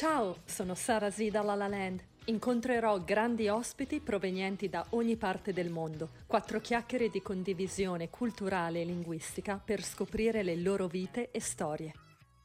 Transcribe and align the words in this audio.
Ciao, 0.00 0.36
sono 0.46 0.74
Sara 0.74 1.10
Z 1.10 1.28
da 1.28 1.42
La 1.42 1.54
La 1.54 1.68
Land. 1.68 2.02
Incontrerò 2.24 3.00
grandi 3.00 3.48
ospiti 3.48 4.00
provenienti 4.00 4.70
da 4.70 4.82
ogni 4.92 5.16
parte 5.16 5.52
del 5.52 5.68
mondo. 5.68 6.08
Quattro 6.26 6.58
chiacchiere 6.58 7.10
di 7.10 7.20
condivisione 7.20 8.08
culturale 8.08 8.80
e 8.80 8.86
linguistica 8.86 9.60
per 9.62 9.82
scoprire 9.82 10.42
le 10.42 10.56
loro 10.56 10.86
vite 10.86 11.30
e 11.30 11.38
storie. 11.42 11.92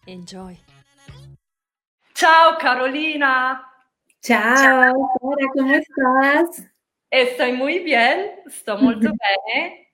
Enjoy! 0.03 0.59
Ciao 2.11 2.57
Carolina! 2.57 3.61
Ciao, 4.19 4.55
Sara, 4.57 4.91
come 5.53 5.77
estás? 5.77 6.69
Estoy 7.07 7.53
muy 7.53 7.79
bien, 7.79 8.43
sto 8.47 8.75
molto 8.77 9.11
bene. 9.15 9.93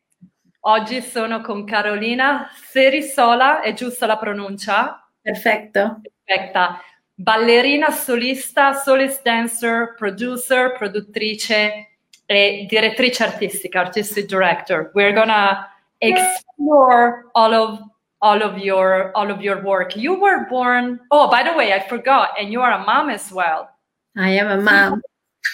Oggi 0.61 0.99
sono 1.03 1.41
con 1.41 1.63
Carolina 1.65 2.49
Serisola, 2.55 3.61
è 3.61 3.73
giusta 3.73 4.07
la 4.07 4.17
pronuncia? 4.17 5.07
Perfetto. 5.21 6.01
Perfetta. 6.23 6.81
Ballerina 7.23 7.91
solista, 7.91 8.73
solist 8.73 9.23
dancer, 9.23 9.95
producer, 9.95 10.73
produttrice 10.75 11.87
e 12.25 12.65
direttrice 12.67 13.23
artistica, 13.23 13.79
artistic 13.79 14.27
director. 14.27 14.91
We're 14.95 15.13
gonna 15.13 15.67
explore 15.99 17.29
all 17.35 17.53
of 17.53 17.79
all 18.21 18.41
of 18.41 18.57
your 18.57 19.11
all 19.13 19.29
of 19.29 19.41
your 19.41 19.61
work. 19.61 19.95
You 19.95 20.19
were 20.19 20.47
born. 20.49 20.99
Oh, 21.11 21.29
by 21.29 21.43
the 21.43 21.53
way, 21.53 21.73
I 21.73 21.87
forgot, 21.87 22.29
and 22.39 22.51
you 22.51 22.61
are 22.61 22.71
a 22.71 22.83
mom 22.83 23.09
as 23.09 23.31
well. 23.31 23.69
I 24.17 24.31
am 24.31 24.47
a 24.47 24.59
mom. 24.59 25.01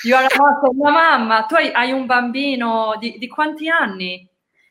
You 0.05 0.16
are 0.16 0.25
a 0.25 0.38
mom, 0.38 0.80
una 0.80 0.91
mamma. 0.91 1.45
Tu 1.49 1.55
hai, 1.55 1.72
hai 1.73 1.91
un 1.91 2.05
bambino 2.08 2.95
di, 2.99 3.17
di 3.20 3.27
quanti 3.27 3.67
anni? 3.67 4.25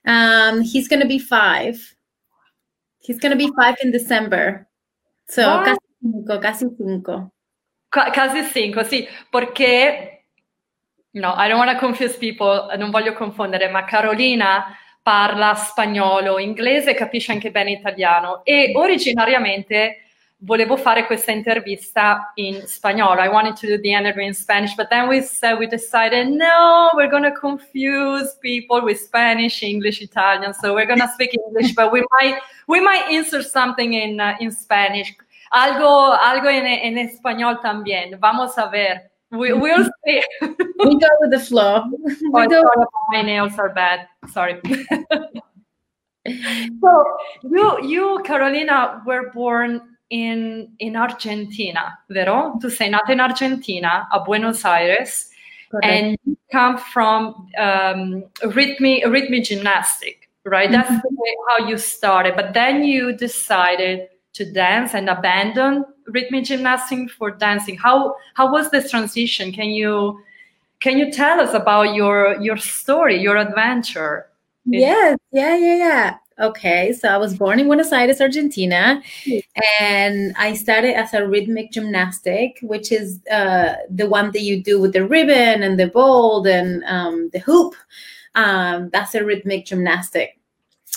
Um, 0.07 0.63
he's 0.63 0.89
gonna 0.89 1.05
be 1.07 1.19
five. 1.19 1.77
He's 3.01 3.19
gonna 3.19 3.37
be 3.37 3.51
five 3.55 3.77
in 3.83 3.91
December. 3.91 4.67
So 5.29 5.43
Wow. 5.43 5.77
Casi 6.01 6.13
cinco, 6.13 6.39
casi 6.39 6.75
cinco. 6.77 7.31
Qua- 7.89 8.11
Quasi 8.11 8.45
cinque, 8.53 8.85
sì, 8.85 9.09
perché 9.31 10.25
no, 11.13 11.35
I 11.37 11.49
don't 11.49 11.59
want 11.59 11.71
to 11.71 11.79
confuse 11.79 12.19
people, 12.19 12.77
non 12.77 12.91
voglio 12.91 13.15
confondere, 13.15 13.69
ma 13.69 13.85
Carolina 13.85 14.77
parla 15.03 15.55
spagnolo, 15.55 16.39
inglese 16.39 16.95
capisce 16.95 17.33
anche 17.33 17.51
bene 17.51 17.71
italiano 17.71 18.45
e 18.45 18.73
originariamente 18.75 20.03
volevo 20.41 20.77
fare 20.77 21.07
questa 21.07 21.31
intervista 21.31 22.33
in 22.35 22.67
spagnolo. 22.67 23.23
I 23.23 23.29
wanted 23.29 23.55
to 23.55 23.67
do 23.69 23.81
the 23.81 23.93
interview 23.93 24.27
in 24.27 24.35
Spanish, 24.35 24.75
but 24.75 24.89
then 24.89 25.07
we 25.07 25.23
said 25.23 25.57
we 25.59 25.67
decided 25.67 26.29
no, 26.29 26.91
we're 26.95 27.09
to 27.09 27.33
confuse 27.33 28.37
people 28.43 28.83
with 28.83 28.99
Spanish, 28.99 29.63
English, 29.63 30.03
Italian, 30.03 30.53
so 30.53 30.75
we're 30.75 30.87
to 30.87 31.09
speak 31.15 31.31
English, 31.33 31.73
but 31.75 31.91
we 31.91 32.05
might 32.21 32.39
we 32.67 32.81
might 32.81 33.09
insert 33.09 33.47
something 33.47 33.95
in 33.95 34.21
uh, 34.21 34.37
in 34.41 34.51
Spanish. 34.51 35.15
Algo, 35.51 36.13
algo 36.13 36.49
en, 36.49 36.67
en 36.67 36.99
español 36.99 37.61
también. 37.61 38.19
Vamos 38.21 38.59
a 38.59 38.67
ver. 38.69 39.11
We, 39.31 39.53
we'll 39.53 39.85
see. 40.05 40.23
We 40.41 40.99
go 40.99 41.09
with 41.21 41.31
the 41.31 41.41
flow. 41.41 41.85
Oh, 42.35 42.49
sorry, 42.49 42.87
my 43.11 43.23
nails 43.23 43.59
are 43.59 43.73
bad. 43.73 44.07
Sorry. 44.33 44.61
so 46.27 47.05
you, 47.43 47.79
you, 47.83 48.21
Carolina, 48.25 49.03
were 49.07 49.31
born 49.33 49.81
in 50.11 50.69
in 50.79 50.97
Argentina, 50.97 51.99
vero? 52.09 52.59
Tu 52.61 52.71
sei 52.71 52.89
nata 52.89 53.13
in 53.13 53.21
Argentina, 53.21 54.07
a 54.13 54.21
Buenos 54.21 54.65
Aires, 54.65 55.29
and 55.83 56.17
you 56.25 56.37
come 56.53 56.79
from 56.79 57.49
um, 57.59 58.25
rhythmic, 58.55 59.05
rhythmic 59.07 59.45
gymnastic, 59.45 60.29
right? 60.45 60.71
That's 60.71 60.89
the 60.89 61.11
way 61.11 61.37
how 61.49 61.67
you 61.67 61.79
started. 61.79 62.37
But 62.37 62.55
then 62.55 62.85
you 62.85 63.13
decided 63.17 64.09
to 64.37 64.51
dance 64.51 64.95
and 64.95 65.09
abandon 65.09 65.85
rhythmic 66.09 66.45
gymnastics 66.45 67.13
for 67.13 67.31
dancing. 67.31 67.77
How 67.77 68.15
how 68.35 68.51
was 68.53 68.71
this 68.71 68.91
transition? 68.91 69.53
Can 69.53 69.71
you 69.71 70.21
can 70.81 70.99
you 70.99 71.11
tell 71.11 71.41
us 71.41 71.55
about 71.55 71.95
your 71.95 72.41
your 72.41 72.57
story, 72.57 73.21
your 73.21 73.37
adventure? 73.37 74.27
Yes, 74.67 75.19
yeah, 75.33 75.57
yeah, 75.57 75.77
yeah. 75.77 76.17
Okay, 76.39 76.93
so 76.93 77.09
I 77.09 77.17
was 77.17 77.35
born 77.35 77.61
in 77.61 77.67
Buenos 77.67 77.93
Aires, 77.93 78.21
Argentina, 78.21 79.03
and 79.81 80.35
I 80.37 80.53
started 80.53 80.95
as 80.95 81.15
a 81.15 81.27
rhythmic 81.27 81.73
gymnastic, 81.73 82.59
which 82.61 82.93
is 82.93 83.21
uh, 83.31 83.77
the 83.89 84.07
one 84.07 84.33
that 84.33 84.43
you 84.43 84.63
do 84.63 84.79
with 84.79 84.93
the 84.93 85.07
ribbon 85.07 85.63
and 85.63 85.81
the 85.81 85.87
ball 85.87 86.47
and 86.47 86.85
um, 86.85 87.31
the 87.33 87.39
hoop. 87.39 87.75
Um, 88.35 88.91
that's 88.91 89.15
a 89.15 89.25
rhythmic 89.25 89.65
gymnastic. 89.65 90.36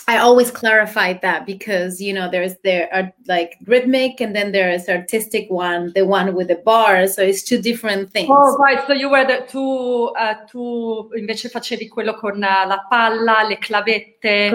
I 0.07 0.17
always 0.17 0.49
clarified 0.51 1.21
that 1.21 1.45
because 1.45 2.01
you 2.01 2.13
know 2.13 2.29
there's 2.29 2.55
there 2.63 2.89
are 2.91 3.11
like 3.27 3.57
rhythmic 3.65 4.21
and 4.21 4.35
then 4.35 4.51
there 4.51 4.71
is 4.71 4.89
artistic 4.89 5.49
one, 5.49 5.91
the 5.93 6.05
one 6.05 6.33
with 6.33 6.47
the 6.47 6.55
bar. 6.65 7.07
So 7.07 7.21
it's 7.21 7.43
two 7.43 7.61
different 7.61 8.11
things. 8.11 8.29
Oh, 8.31 8.57
right. 8.57 8.85
So 8.87 8.93
you 8.93 9.09
were 9.09 9.25
the, 9.25 9.45
tu, 9.47 10.11
eh, 10.17 10.35
tu 10.49 11.09
invece 11.15 11.49
facevi 11.49 11.87
quello 11.89 12.13
con 12.13 12.43
eh, 12.43 12.65
la 12.65 12.85
palla, 12.89 13.43
le 13.47 13.57
clavette, 13.57 14.51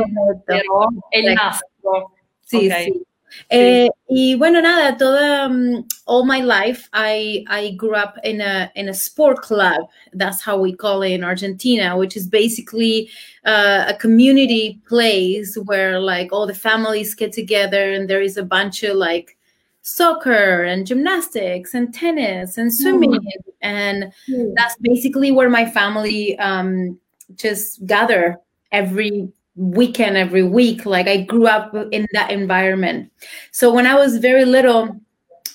vero? 0.46 0.88
E 1.10 1.20
il 1.20 1.32
nastro. 1.32 2.12
Sí, 2.40 2.68
Ok. 2.68 2.72
sí. 2.72 3.06
Eh, 3.50 3.88
y 4.08 4.34
bueno, 4.36 4.60
nada, 4.60 4.96
toda, 4.96 5.46
um, 5.46 5.86
all 6.06 6.24
my 6.24 6.40
life, 6.40 6.88
I, 6.92 7.44
I 7.48 7.70
grew 7.72 7.94
up 7.94 8.18
in 8.24 8.40
a, 8.40 8.70
in 8.74 8.88
a 8.88 8.94
sport 8.94 9.42
club. 9.42 9.82
That's 10.12 10.42
how 10.42 10.58
we 10.58 10.74
call 10.74 11.02
it 11.02 11.10
in 11.10 11.24
Argentina, 11.24 11.96
which 11.96 12.16
is 12.16 12.26
basically 12.26 13.10
uh, 13.44 13.86
a 13.88 13.94
community 13.94 14.80
place 14.88 15.56
where 15.64 16.00
like 16.00 16.32
all 16.32 16.46
the 16.46 16.54
families 16.54 17.14
get 17.14 17.32
together 17.32 17.92
and 17.92 18.08
there 18.08 18.22
is 18.22 18.36
a 18.36 18.44
bunch 18.44 18.82
of 18.82 18.96
like 18.96 19.36
soccer 19.82 20.62
and 20.64 20.86
gymnastics 20.86 21.74
and 21.74 21.92
tennis 21.92 22.56
and 22.56 22.74
swimming. 22.74 23.18
And 23.60 24.12
that's 24.54 24.76
basically 24.80 25.30
where 25.30 25.50
my 25.50 25.66
family 25.66 26.38
um, 26.38 26.98
just 27.36 27.84
gather 27.86 28.38
every 28.72 29.28
weekend 29.56 30.16
every 30.16 30.42
week. 30.42 30.84
Like 30.86 31.06
i 31.08 31.18
grew 31.22 31.46
up 31.46 31.74
in 31.92 32.06
that 32.12 32.30
environment. 32.30 33.10
So 33.52 33.72
when 33.72 33.86
i 33.86 33.94
was 33.94 34.18
very 34.18 34.44
little 34.44 34.96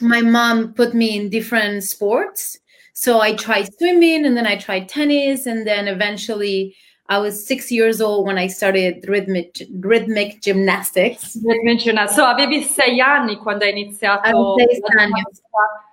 my 0.02 0.22
mom 0.22 0.74
put 0.74 0.94
me 0.94 1.18
in 1.18 1.30
different 1.30 1.84
sports. 1.84 2.58
So 2.94 3.20
i 3.22 3.34
tried 3.34 3.74
swimming 3.78 4.26
and 4.26 4.36
then 4.38 4.48
i 4.48 4.56
tried 4.58 4.88
tennis 4.90 5.46
and 5.46 5.66
then 5.68 5.88
eventually 5.88 6.76
i 7.08 7.18
was 7.18 7.46
six 7.46 7.72
years 7.72 8.00
old 8.02 8.26
when 8.28 8.38
i 8.38 8.48
started 8.48 9.04
rhythmic 9.08 9.62
rhythmic 9.82 10.42
gymnastics. 10.42 11.38
Rhythmic 11.44 11.80
gymnast- 11.80 12.16
So 12.16 12.24
avevi 12.24 12.64
sei 12.64 13.00
anni 13.02 13.38
quando 13.38 13.66
hai 13.66 13.72
iniziato 13.72 14.30
Avevo 14.30 14.56
sei 14.58 14.80
la 14.80 15.02
anni. 15.04 15.14
ginnastica 15.14 15.88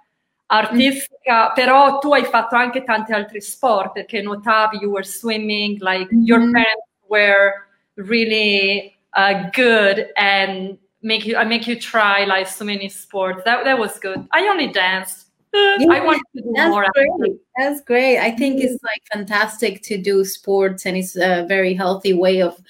artistica, 0.49 1.53
però 1.55 1.99
tu 1.99 2.13
hai 2.13 2.25
fatto 2.25 2.55
anche 2.55 2.85
tanti 2.85 3.13
altri 3.13 3.41
sport 3.41 3.93
perché 3.93 4.23
nuotavi, 4.23 4.79
you 4.81 4.91
were 4.91 5.05
swimming, 5.05 5.79
like 5.81 6.09
your 6.13 6.39
Mhm. 6.41 6.53
parents 6.53 6.87
were 7.09 7.66
really 7.97 8.97
uh, 9.15 9.51
good 9.51 10.09
and 10.17 10.79
make 11.03 11.25
you 11.27 11.37
I 11.37 11.45
make 11.45 11.67
you 11.67 11.79
try 11.79 12.25
like 12.25 12.49
so 12.49 12.65
many 12.65 12.89
sports. 12.89 13.43
That 13.45 13.65
that 13.65 13.79
was 13.79 13.99
good. 13.99 14.27
I 14.33 14.47
only 14.49 14.69
danced. 14.69 15.29
Uh, 15.55 15.79
I 15.91 16.01
want 16.01 16.21
to 16.37 16.43
do 16.43 16.53
That's 16.55 16.71
more. 16.71 16.87
great. 16.93 17.37
That's 17.57 17.81
great. 17.81 18.19
I 18.19 18.31
think 18.31 18.63
it's 18.63 18.83
like 18.83 19.03
fantastic 19.13 19.83
to 19.85 19.97
do 19.97 20.25
sports 20.25 20.85
and 20.85 20.97
it's 20.97 21.17
a 21.17 21.47
very 21.49 21.73
healthy 21.73 22.13
way 22.13 22.43
of 22.43 22.61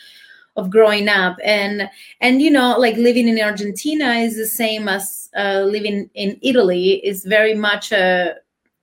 of 0.57 0.71
growing 0.71 1.09
up 1.09 1.37
and 1.45 1.89
and 2.21 2.41
you 2.41 2.51
know 2.51 2.79
like 2.79 2.97
living 2.97 3.29
in 3.29 3.41
Argentina 3.41 4.15
is 4.15 4.37
the 4.37 4.47
same 4.47 4.89
as 4.89 5.29
uh, 5.37 5.61
living 5.61 6.09
in 6.15 6.39
Italy 6.43 7.05
is 7.05 7.25
very 7.25 7.55
much 7.55 7.93
a 7.93 8.37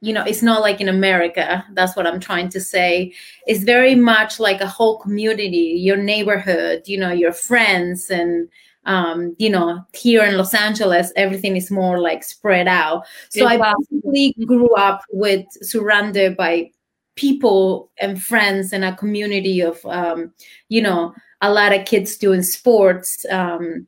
you 0.03 0.11
know 0.13 0.23
it's 0.23 0.43
not 0.43 0.59
like 0.59 0.81
in 0.81 0.89
America 0.89 1.65
that's 1.73 1.95
what 1.95 2.05
I'm 2.05 2.19
trying 2.19 2.49
to 2.49 2.59
say 2.59 3.13
it's 3.47 3.63
very 3.63 3.95
much 3.95 4.37
like 4.37 4.59
a 4.59 4.67
whole 4.67 4.99
community 4.99 5.75
your 5.79 5.95
neighborhood 5.95 6.83
you 6.85 6.99
know 6.99 7.11
your 7.11 7.31
friends 7.31 8.09
and 8.09 8.49
um, 8.85 9.33
you 9.39 9.49
know 9.49 9.81
here 9.93 10.25
in 10.25 10.37
Los 10.37 10.53
Angeles 10.53 11.13
everything 11.15 11.55
is 11.55 11.71
more 11.71 11.99
like 11.99 12.21
spread 12.23 12.67
out 12.67 13.05
so 13.29 13.47
I 13.47 13.55
basically 13.57 14.35
grew 14.45 14.75
up 14.75 15.01
with 15.09 15.45
surrounded 15.61 16.35
by 16.35 16.71
people 17.15 17.89
and 18.01 18.21
friends 18.21 18.73
and 18.73 18.83
a 18.83 18.95
community 18.97 19.61
of 19.61 19.79
um, 19.85 20.33
you 20.67 20.81
know 20.81 21.13
a 21.39 21.49
lot 21.49 21.73
of 21.73 21.85
kids 21.85 22.17
doing 22.17 22.43
sports 22.43 23.25
um, 23.31 23.87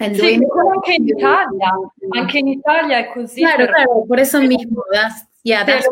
and 0.00 0.16
Sì, 0.16 0.38
doing 0.38 0.48
anche 0.74 0.94
in 0.94 1.08
Italia. 1.08 1.70
Anche 2.16 2.38
in 2.38 2.48
Italia 2.48 2.98
è 2.98 3.12
così. 3.12 3.40
claro, 3.40 3.66
claro, 3.66 4.04
por 4.06 4.18
eso 4.18 4.40
mismo 4.40 4.82
that's, 4.90 5.24
yeah 5.42 5.64
that's 5.64 5.86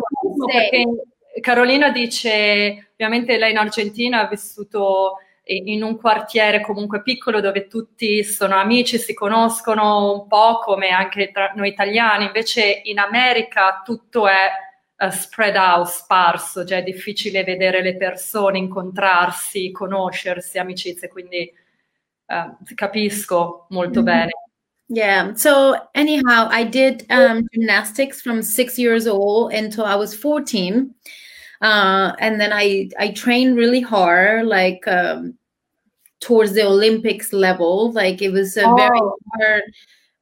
Carolina 1.40 1.90
dice, 1.90 2.88
ovviamente 2.92 3.36
lei 3.38 3.52
in 3.52 3.56
Argentina 3.58 4.20
ha 4.20 4.28
vissuto 4.28 5.18
in 5.44 5.82
un 5.82 5.96
quartiere 5.96 6.60
comunque 6.60 7.02
piccolo 7.02 7.40
dove 7.40 7.66
tutti 7.66 8.22
sono 8.24 8.56
amici, 8.56 8.98
si 8.98 9.14
conoscono 9.14 10.12
un 10.12 10.26
po' 10.28 10.58
come 10.58 10.90
anche 10.90 11.30
tra 11.32 11.52
noi 11.56 11.68
italiani, 11.68 12.26
invece 12.26 12.82
in 12.84 12.98
America 12.98 13.80
tutto 13.84 14.28
è 14.28 14.48
eh, 14.96 15.10
spread 15.10 15.56
out, 15.56 15.86
sparso, 15.86 16.64
cioè 16.64 16.78
è 16.78 16.82
difficile 16.82 17.42
vedere 17.42 17.80
le 17.82 17.96
persone, 17.96 18.58
incontrarsi, 18.58 19.70
conoscersi, 19.72 20.58
amicizie, 20.58 21.08
quindi 21.08 21.38
eh, 22.26 22.56
capisco 22.74 23.66
molto 23.70 24.00
Mhm. 24.00 24.04
bene. 24.04 24.30
Yeah. 24.92 25.34
So 25.34 25.76
anyhow, 25.94 26.48
I 26.50 26.64
did 26.64 27.06
um, 27.10 27.46
gymnastics 27.54 28.20
from 28.20 28.42
six 28.42 28.76
years 28.76 29.06
old 29.06 29.52
until 29.52 29.84
I 29.84 29.94
was 29.94 30.16
14. 30.16 30.92
Uh, 31.62 32.12
and 32.18 32.40
then 32.40 32.52
I, 32.52 32.90
I 32.98 33.12
trained 33.12 33.56
really 33.56 33.80
hard, 33.80 34.46
like 34.46 34.82
um, 34.88 35.38
towards 36.20 36.54
the 36.54 36.66
Olympics 36.66 37.32
level. 37.32 37.92
Like 37.92 38.20
it 38.20 38.30
was 38.30 38.56
a 38.56 38.64
oh. 38.66 38.74
very 38.74 38.98
hard, 38.98 39.62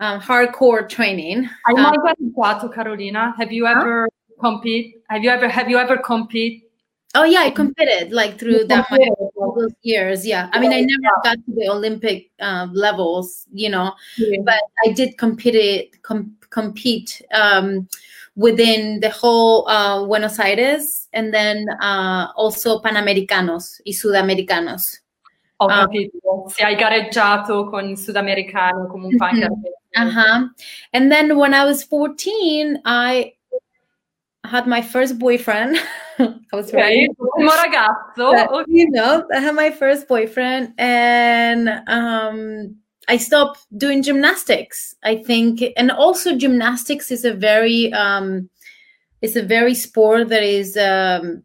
um, 0.00 0.20
hardcore 0.20 0.87
training. 0.87 1.44
Hai 1.44 1.73
mai 1.73 1.88
um, 1.88 1.97
gareggiato, 2.05 2.73
Carolina? 2.75 3.35
Have 3.38 3.50
you 3.50 3.67
ever 3.67 4.03
huh? 4.03 4.37
compete? 4.38 4.97
Have 5.09 5.25
you 5.25 5.31
ever 5.31 5.49
have 5.49 5.71
you 5.71 5.79
ever 5.79 5.97
compete 5.97 6.68
Oh 7.15 7.25
yeah, 7.25 7.41
I 7.41 7.51
competed 7.51 8.13
like 8.13 8.39
through 8.39 8.65
that 8.67 8.87
those 8.91 9.73
years. 9.83 10.27
Yeah, 10.27 10.51
I 10.53 10.61
mean, 10.61 10.73
I 10.73 10.81
never 10.81 11.15
got 11.25 11.37
to 11.37 11.55
the 11.55 11.69
Olympic 11.69 12.31
uh, 12.41 12.69
levels, 12.73 13.47
you 13.53 13.71
know, 13.71 13.95
yeah. 14.19 14.41
but 14.45 14.61
I 14.85 14.93
did 14.93 15.17
compete 15.17 16.03
com- 16.03 16.37
compete 16.51 17.23
um, 17.33 17.89
within 18.37 19.01
the 19.01 19.11
whole 19.11 19.67
uh, 19.69 20.05
Buenos 20.05 20.39
Aires 20.39 21.09
and 21.13 21.33
then 21.33 21.67
uh, 21.81 22.29
also 22.37 22.81
Panamericanos 22.81 23.81
y 23.85 23.93
Sudamericanos. 23.93 25.01
Ho 25.61 25.67
capito. 25.67 26.45
Um, 26.45 26.49
Se 26.49 26.63
hai 26.63 26.77
gareggiato 26.77 27.69
con 27.69 27.89
i 27.91 27.97
sudamericani 27.97 28.87
comunque 28.89 29.25
anche. 29.25 29.49
Mm-hmm. 29.49 30.07
Uh-huh. 30.07 30.49
And 30.93 31.11
then 31.11 31.37
when 31.37 31.55
I 31.55 31.65
was 31.65 31.83
14, 31.83 32.81
I 32.85 33.33
had 34.49 34.67
my 34.67 34.83
first 34.83 35.19
boyfriend. 35.19 35.77
I 36.19 36.35
was 36.53 36.69
okay. 36.75 37.09
ragazzo. 37.39 38.06
But, 38.17 38.69
you 38.69 38.91
know, 38.91 39.25
I 39.33 39.41
had 39.41 39.55
my 39.55 39.71
first 39.71 40.09
boyfriend 40.09 40.75
and 40.79 41.69
um, 41.87 42.77
I 43.09 43.17
stopped 43.17 43.67
doing 43.77 44.03
gymnastics. 44.03 44.95
I 45.05 45.17
think, 45.17 45.62
and 45.77 45.91
also 45.91 46.37
gymnastics 46.37 47.11
is 47.11 47.25
a 47.25 47.35
very, 47.35 47.93
um, 47.93 48.50
it's 49.23 49.37
a 49.37 49.43
very 49.43 49.75
sport 49.75 50.29
that 50.29 50.43
is, 50.43 50.77
um, 50.77 51.45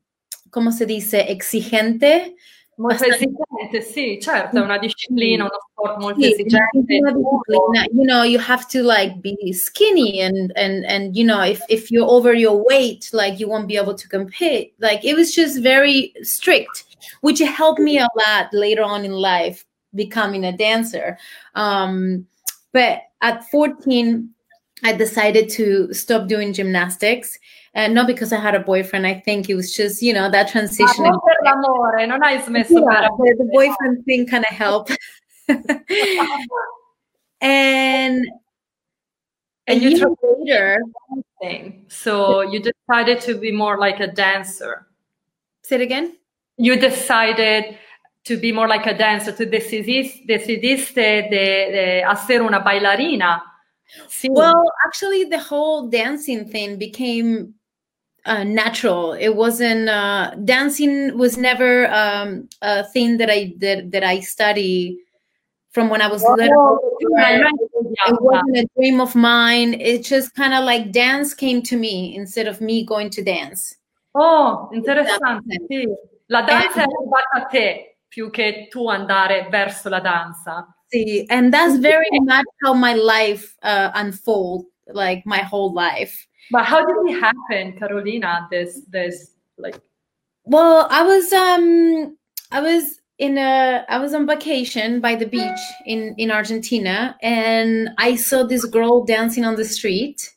¿cómo 0.49 0.71
se 0.71 0.85
dice? 0.85 1.25
Exigente. 1.27 2.33
Molto 2.75 3.03
esigente, 3.05 3.81
sì, 3.81 4.19
certo, 4.19 4.57
è 4.57 4.59
una 4.59 4.79
disciplina, 4.79 5.43
uno 5.43 5.59
sport 5.83 5.99
molto 5.99 6.21
sì, 6.21 6.31
esigente. 6.33 6.95
You 7.91 8.05
know, 8.05 8.23
you 8.23 8.39
have 8.39 8.67
to 8.69 8.83
like 8.83 9.21
be 9.21 9.51
skinny 9.53 10.21
and 10.21 10.51
and 10.55 10.85
and 10.85 11.15
you 11.15 11.25
know, 11.25 11.41
if 11.41 11.61
if 11.69 11.91
you're 11.91 12.09
over 12.09 12.33
your 12.33 12.63
weight, 12.63 13.09
like 13.13 13.39
you 13.39 13.47
won't 13.47 13.67
be 13.67 13.77
able 13.77 13.95
to 13.95 14.07
compete. 14.07 14.73
Like 14.79 15.03
it 15.03 15.15
was 15.15 15.33
just 15.33 15.61
very 15.61 16.13
strict, 16.21 16.85
which 17.21 17.39
helped 17.39 17.79
me 17.79 17.99
a 17.99 18.07
lot 18.15 18.53
later 18.53 18.83
on 18.83 19.05
in 19.05 19.11
life 19.11 19.65
becoming 19.95 20.45
a 20.45 20.55
dancer. 20.55 21.17
Um, 21.55 22.25
but 22.71 23.03
at 23.21 23.43
14, 23.51 24.29
I 24.83 24.93
decided 24.93 25.49
to 25.49 25.93
stop 25.93 26.27
doing 26.27 26.51
gymnastics 26.51 27.37
and 27.75 27.93
not 27.93 28.07
because 28.07 28.33
I 28.33 28.39
had 28.39 28.55
a 28.55 28.59
boyfriend. 28.59 29.07
I 29.07 29.15
think 29.15 29.49
it 29.49 29.55
was 29.55 29.73
just, 29.73 30.01
you 30.01 30.13
know, 30.13 30.29
that 30.29 30.49
transition. 30.49 31.03
non 31.03 32.21
hai 32.21 32.37
smesso 32.39 32.81
yeah, 32.81 33.07
the, 33.17 33.35
the 33.37 33.49
boyfriend 33.51 34.05
thing 34.05 34.27
kind 34.27 34.45
of 34.49 34.55
helped. 34.55 34.97
and 37.41 38.25
and 39.67 39.81
you 39.81 40.15
later 40.21 40.81
thing. 41.41 41.85
So 41.87 42.41
you 42.41 42.61
decided 42.61 43.21
to 43.21 43.35
be 43.35 43.51
more 43.51 43.77
like 43.77 43.99
a 43.99 44.07
dancer. 44.07 44.87
Say 45.63 45.75
it 45.75 45.81
again. 45.81 46.17
You 46.57 46.75
decided 46.75 47.77
to 48.25 48.37
be 48.37 48.51
more 48.51 48.67
like 48.67 48.85
a 48.85 48.97
dancer, 48.97 49.31
to 49.33 49.45
decidiste, 49.45 50.25
decidiste 50.27 51.29
de, 51.29 51.71
de 51.71 52.03
hacer 52.03 52.41
una 52.41 52.59
bailarina. 52.59 53.41
Sí. 54.07 54.29
Well, 54.31 54.63
actually, 54.85 55.25
the 55.25 55.39
whole 55.39 55.87
dancing 55.89 56.47
thing 56.47 56.77
became 56.77 57.53
uh, 58.25 58.43
natural. 58.43 59.13
It 59.13 59.35
wasn't 59.35 59.89
uh, 59.89 60.35
dancing 60.43 61.17
was 61.17 61.37
never 61.37 61.87
um, 61.93 62.49
a 62.61 62.83
thing 62.85 63.17
that 63.17 63.29
I 63.29 63.53
that, 63.59 63.91
that 63.91 64.03
I 64.03 64.21
study 64.21 65.02
from 65.73 65.89
when 65.89 66.01
I 66.01 66.07
was 66.07 66.23
oh, 66.23 66.33
little. 66.33 66.79
It 66.99 68.21
wasn't 68.21 68.57
a 68.57 68.67
dream 68.77 69.01
of 69.01 69.15
mine. 69.15 69.73
It 69.73 70.03
just 70.03 70.33
kind 70.35 70.53
of 70.53 70.63
like 70.63 70.91
dance 70.91 71.33
came 71.33 71.61
to 71.63 71.75
me 71.75 72.15
instead 72.15 72.47
of 72.47 72.61
me 72.61 72.85
going 72.85 73.09
to 73.11 73.23
dance. 73.23 73.75
Oh, 74.15 74.69
interessante. 74.71 75.57
Sì. 75.67 75.87
La 76.27 76.43
danza 76.43 76.81
è 76.81 76.85
arrivata 76.85 77.29
a 77.31 77.45
te 77.45 77.97
più 78.07 78.29
che 78.29 78.67
tu 78.69 78.87
andare 78.87 79.47
verso 79.49 79.89
la 79.89 79.99
danza. 79.99 80.67
Sì, 80.87 81.25
and 81.29 81.51
that's 81.51 81.79
very 81.79 82.07
much 82.21 82.45
how 82.63 82.73
my 82.73 82.93
life 82.93 83.55
uh, 83.63 83.89
unfold, 83.95 84.65
like 84.93 85.23
my 85.25 85.41
whole 85.41 85.73
life. 85.73 86.27
But 86.51 86.65
how 86.65 86.85
did 86.85 86.95
it 87.07 87.19
happen, 87.19 87.77
Carolina? 87.77 88.47
This 88.51 88.85
this 88.89 89.31
like 89.57 89.79
well, 90.45 90.87
I 90.91 91.01
was 91.01 91.33
um 91.33 92.17
I 92.51 92.61
was 92.61 93.01
in 93.19 93.37
a 93.37 93.85
I 93.89 93.99
was 93.99 94.13
on 94.13 94.25
vacation 94.25 94.99
by 94.99 95.15
the 95.15 95.25
beach 95.25 95.59
in 95.85 96.15
in 96.17 96.31
Argentina 96.31 97.15
and 97.21 97.89
I 97.97 98.15
saw 98.15 98.43
this 98.43 98.65
girl 98.65 99.03
dancing 99.05 99.45
on 99.45 99.55
the 99.55 99.65
street 99.65 100.33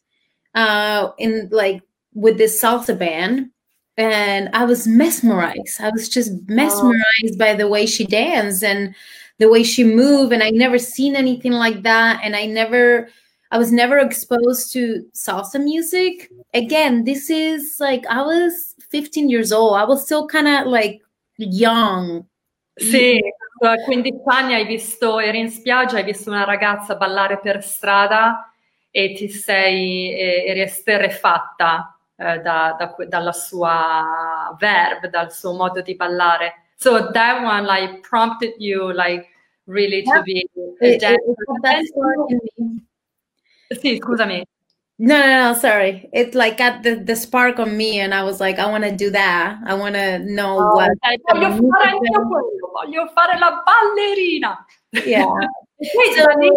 uh 0.55 1.11
in 1.19 1.49
like 1.51 1.83
with 2.15 2.39
this 2.39 2.63
salsa 2.63 2.99
band 2.99 3.51
and 3.99 4.51
I 4.53 4.65
was 4.65 4.87
mesmerized. 4.87 5.81
I 5.81 5.91
was 5.91 6.09
just 6.09 6.33
mesmerized 6.49 7.35
oh. 7.35 7.39
by 7.39 7.55
the 7.55 7.69
way 7.69 7.87
she 7.87 8.05
danced 8.05 8.63
and 8.63 8.95
the 9.39 9.49
way 9.49 9.63
she 9.63 9.85
moved 9.85 10.33
and 10.33 10.43
I 10.43 10.51
never 10.51 10.79
seen 10.79 11.17
anything 11.17 11.53
like 11.53 11.83
that 11.83 12.21
and 12.23 12.37
I 12.37 12.47
never 12.47 13.09
I 13.51 13.59
was 13.59 13.73
never 13.73 13.99
exposed 13.99 14.73
to 14.73 15.07
salsa 15.15 15.63
music. 15.63 16.31
Again, 16.53 17.05
this 17.05 17.31
is 17.31 17.77
like 17.81 18.05
I 18.07 18.23
was 18.23 18.75
15 18.91 19.29
years 19.31 19.53
old. 19.53 19.77
I 19.77 19.85
was 19.85 20.05
still 20.05 20.27
kind 20.27 20.49
of 20.49 20.67
like 20.67 21.01
young. 21.39 22.27
Sì, 22.79 23.19
a 23.61 23.77
15 23.77 24.21
anni 24.27 24.53
hai 24.55 24.67
visto, 24.67 25.19
eri 25.19 25.39
in 25.39 25.51
spiaggia, 25.51 25.97
hai 25.97 26.05
visto 26.05 26.29
una 26.31 26.45
ragazza 26.45 26.95
ballare 26.97 27.41
per 27.41 27.63
strada 27.63 28.53
e 28.91 29.15
ti 29.15 29.31
sei, 29.31 30.13
eri 30.47 30.61
esterrefatta 30.61 31.99
eh, 32.17 32.39
da, 32.41 32.77
da, 32.79 32.95
dalla 33.07 33.33
sua 33.33 34.55
verb, 34.59 35.09
dal 35.09 35.33
suo 35.33 35.55
modo 35.55 35.81
di 35.81 35.97
ballare. 35.97 36.65
So 36.77 37.11
that 37.13 37.43
one 37.43 37.65
like 37.65 38.01
prompted 38.07 38.55
you 38.59 38.93
like 38.93 39.27
really 39.65 40.03
yeah. 40.05 40.17
to 40.17 40.23
be 40.23 40.47
a 40.81 40.99
dancer. 40.99 41.17
Sì, 43.69 43.97
scusami. 43.97 44.45
No, 44.99 45.19
no, 45.19 45.53
no, 45.53 45.59
sorry. 45.59 46.09
It 46.13 46.35
like 46.35 46.57
got 46.57 46.83
the, 46.83 46.97
the 46.97 47.17
spark 47.17 47.59
on 47.59 47.77
me 47.77 48.01
and 48.01 48.15
I 48.15 48.23
was 48.23 48.41
like, 48.41 48.59
I 48.59 48.71
want 48.71 48.85
to 48.85 48.97
do 48.97 49.11
that. 49.11 49.59
I 49.67 49.75
want 49.75 49.95
to 49.95 50.19
know 50.21 50.59
oh, 50.59 50.75
what. 50.75 50.91
Voglio 51.29 51.51
fare 51.71 51.89
anche 51.89 52.11
quello, 52.13 52.71
voglio 52.73 53.07
fare 53.13 53.39
la 53.39 53.63
ballerina. 53.63 54.65
Yeah. 55.05 55.27
So, 55.83 56.57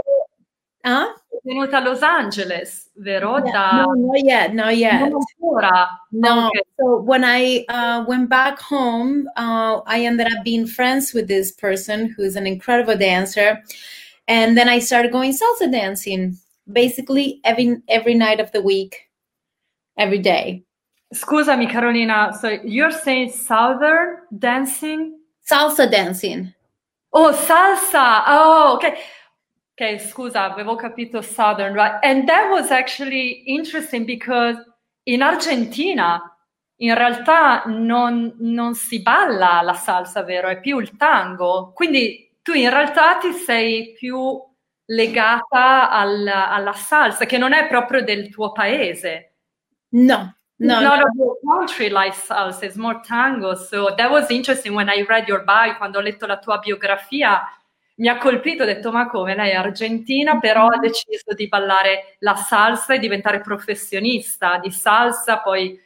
huh? 0.85 1.13
venuta 1.43 1.77
a 1.77 1.81
Los 1.81 2.01
Angeles, 2.01 2.89
vero? 2.95 3.37
Yeah, 3.43 3.51
da... 3.51 3.85
No, 3.85 3.93
not 3.93 4.23
yet, 4.23 4.53
not 4.53 4.77
yet. 4.77 5.11
Ancora. 5.11 5.89
No. 6.11 6.47
Okay. 6.47 6.61
So 6.77 7.01
when 7.01 7.25
I 7.25 7.65
uh, 7.67 8.05
went 8.07 8.29
back 8.29 8.59
home, 8.59 9.27
uh, 9.35 9.81
I 9.85 10.05
ended 10.05 10.27
up 10.27 10.43
being 10.45 10.65
friends 10.67 11.13
with 11.13 11.27
this 11.27 11.51
person 11.51 12.13
who's 12.15 12.35
an 12.35 12.47
incredible 12.47 12.95
dancer. 12.95 13.61
And 14.27 14.57
then 14.57 14.69
I 14.69 14.79
started 14.79 15.11
going 15.11 15.33
salsa 15.33 15.71
dancing 15.71 16.37
basically 16.71 17.39
every 17.43 17.81
every 17.87 18.15
night 18.15 18.39
of 18.39 18.51
the 18.51 18.61
week, 18.61 19.09
every 19.97 20.19
day. 20.19 20.63
Scusami, 21.13 21.69
Carolina. 21.69 22.31
So 22.39 22.59
you're 22.63 22.91
saying 22.91 23.31
southern 23.31 24.17
dancing? 24.37 25.19
Salsa 25.49 25.89
dancing. 25.89 26.53
Oh, 27.11 27.33
salsa. 27.33 28.23
Oh, 28.27 28.75
okay. 28.75 28.99
Okay, 29.73 29.97
scusa, 29.97 30.43
avevo 30.43 30.75
capito 30.77 31.21
southern, 31.21 31.73
right? 31.73 31.99
And 32.03 32.27
that 32.27 32.49
was 32.51 32.69
actually 32.69 33.43
interesting 33.47 34.05
because 34.05 34.57
in 35.05 35.21
Argentina 35.21 36.21
in 36.81 36.93
realtà 36.95 37.63
non, 37.65 38.35
non 38.39 38.73
si 38.75 39.01
balla 39.01 39.61
la 39.61 39.73
salsa, 39.73 40.23
vero? 40.23 40.47
È 40.47 40.59
più 40.59 40.79
il 40.79 40.95
tango. 40.95 41.71
Quindi 41.73 42.37
tu 42.41 42.53
in 42.53 42.69
realtà 42.69 43.17
ti 43.17 43.31
sei 43.33 43.93
più 43.93 44.39
legata 44.89 45.89
al, 45.91 46.27
alla 46.27 46.73
salsa, 46.73 47.25
che 47.25 47.37
non 47.37 47.53
è 47.53 47.67
proprio 47.67 48.03
del 48.03 48.29
tuo 48.29 48.51
paese. 48.51 49.33
No, 49.89 50.35
no. 50.57 50.79
Not 50.79 50.99
no. 50.99 51.05
of 51.05 51.15
your 51.15 51.39
country 51.45 51.89
like 51.89 52.15
salsa, 52.15 52.65
it's 52.65 52.75
more 52.75 52.99
tango. 53.05 53.55
So 53.55 53.93
that 53.95 54.09
was 54.09 54.29
interesting 54.29 54.73
when 54.73 54.89
I 54.89 55.05
read 55.07 55.27
your 55.27 55.43
bio, 55.43 55.75
quando 55.77 55.99
ho 55.99 56.01
letto 56.01 56.25
la 56.25 56.37
tua 56.37 56.57
biografia, 56.57 57.41
mi 57.95 58.07
ha 58.07 58.17
colpito, 58.17 58.63
ho 58.63 58.65
detto 58.65 58.91
ma 58.91 59.07
come, 59.07 59.35
lei 59.35 59.51
è 59.51 59.55
argentina, 59.55 60.39
però 60.39 60.67
ha 60.67 60.79
deciso 60.79 61.33
di 61.35 61.47
ballare 61.47 62.15
la 62.19 62.35
salsa 62.35 62.93
e 62.93 62.99
diventare 62.99 63.41
professionista 63.41 64.57
di 64.57 64.71
salsa, 64.71 65.39
poi 65.39 65.77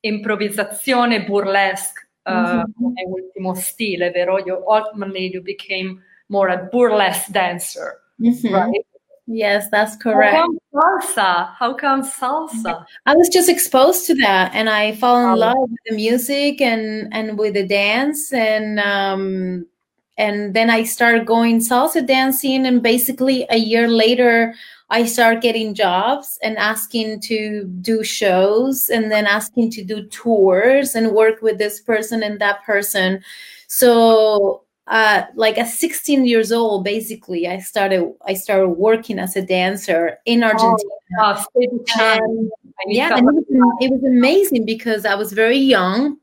improvvisazione, 0.00 1.24
burlesque, 1.24 2.08
uh, 2.24 2.32
mm-hmm. 2.32 2.62
come 2.76 3.04
ultimo 3.06 3.54
stile, 3.54 4.10
vero? 4.10 4.38
You, 4.40 4.62
ultimately 4.66 5.30
you 5.32 5.40
became 5.40 6.02
more 6.26 6.52
a 6.52 6.56
burlesque 6.56 7.30
dancer. 7.30 8.01
Mm-hmm. 8.20 8.54
Right? 8.54 8.86
Yes, 9.26 9.68
that's 9.70 9.96
correct. 9.96 10.34
How 10.34 10.46
come 10.46 10.58
salsa? 10.74 11.54
How 11.56 11.74
come 11.74 12.02
salsa? 12.02 12.84
I 13.06 13.14
was 13.14 13.28
just 13.28 13.48
exposed 13.48 14.06
to 14.06 14.14
that, 14.16 14.52
and 14.54 14.68
I 14.68 14.96
fell 14.96 15.16
in 15.18 15.30
oh. 15.30 15.36
love 15.36 15.56
with 15.58 15.78
the 15.86 15.94
music 15.94 16.60
and 16.60 17.08
and 17.14 17.38
with 17.38 17.54
the 17.54 17.66
dance, 17.66 18.32
and 18.32 18.80
um, 18.80 19.66
and 20.18 20.54
then 20.54 20.70
I 20.70 20.82
started 20.82 21.24
going 21.24 21.60
salsa 21.60 22.04
dancing, 22.04 22.66
and 22.66 22.82
basically 22.82 23.46
a 23.48 23.58
year 23.58 23.88
later, 23.88 24.54
I 24.90 25.06
started 25.06 25.40
getting 25.40 25.72
jobs 25.72 26.38
and 26.42 26.58
asking 26.58 27.20
to 27.20 27.64
do 27.80 28.02
shows, 28.02 28.88
and 28.88 29.10
then 29.10 29.26
asking 29.26 29.70
to 29.72 29.84
do 29.84 30.04
tours 30.08 30.96
and 30.96 31.12
work 31.12 31.42
with 31.42 31.58
this 31.58 31.80
person 31.80 32.24
and 32.24 32.40
that 32.40 32.64
person. 32.64 33.22
So 33.68 34.64
uh, 34.88 35.22
like 35.34 35.58
at 35.58 35.68
16 35.68 36.26
years 36.26 36.50
old, 36.50 36.84
basically, 36.84 37.46
I 37.46 37.58
started 37.58 38.12
I 38.26 38.34
started 38.34 38.70
working 38.70 39.18
as 39.18 39.36
a 39.36 39.42
dancer 39.42 40.18
in 40.26 40.42
oh, 40.42 40.48
Argentina. 40.48 40.88
Oh, 41.20 41.44
and, 42.84 42.92
yeah, 42.92 43.16
and 43.16 43.20
it 43.20 43.24
was, 43.24 43.44
it 43.80 43.90
was 43.92 44.04
amazing 44.04 44.66
because 44.66 45.06
I 45.06 45.14
was 45.14 45.32
very 45.32 45.58
young, 45.58 46.16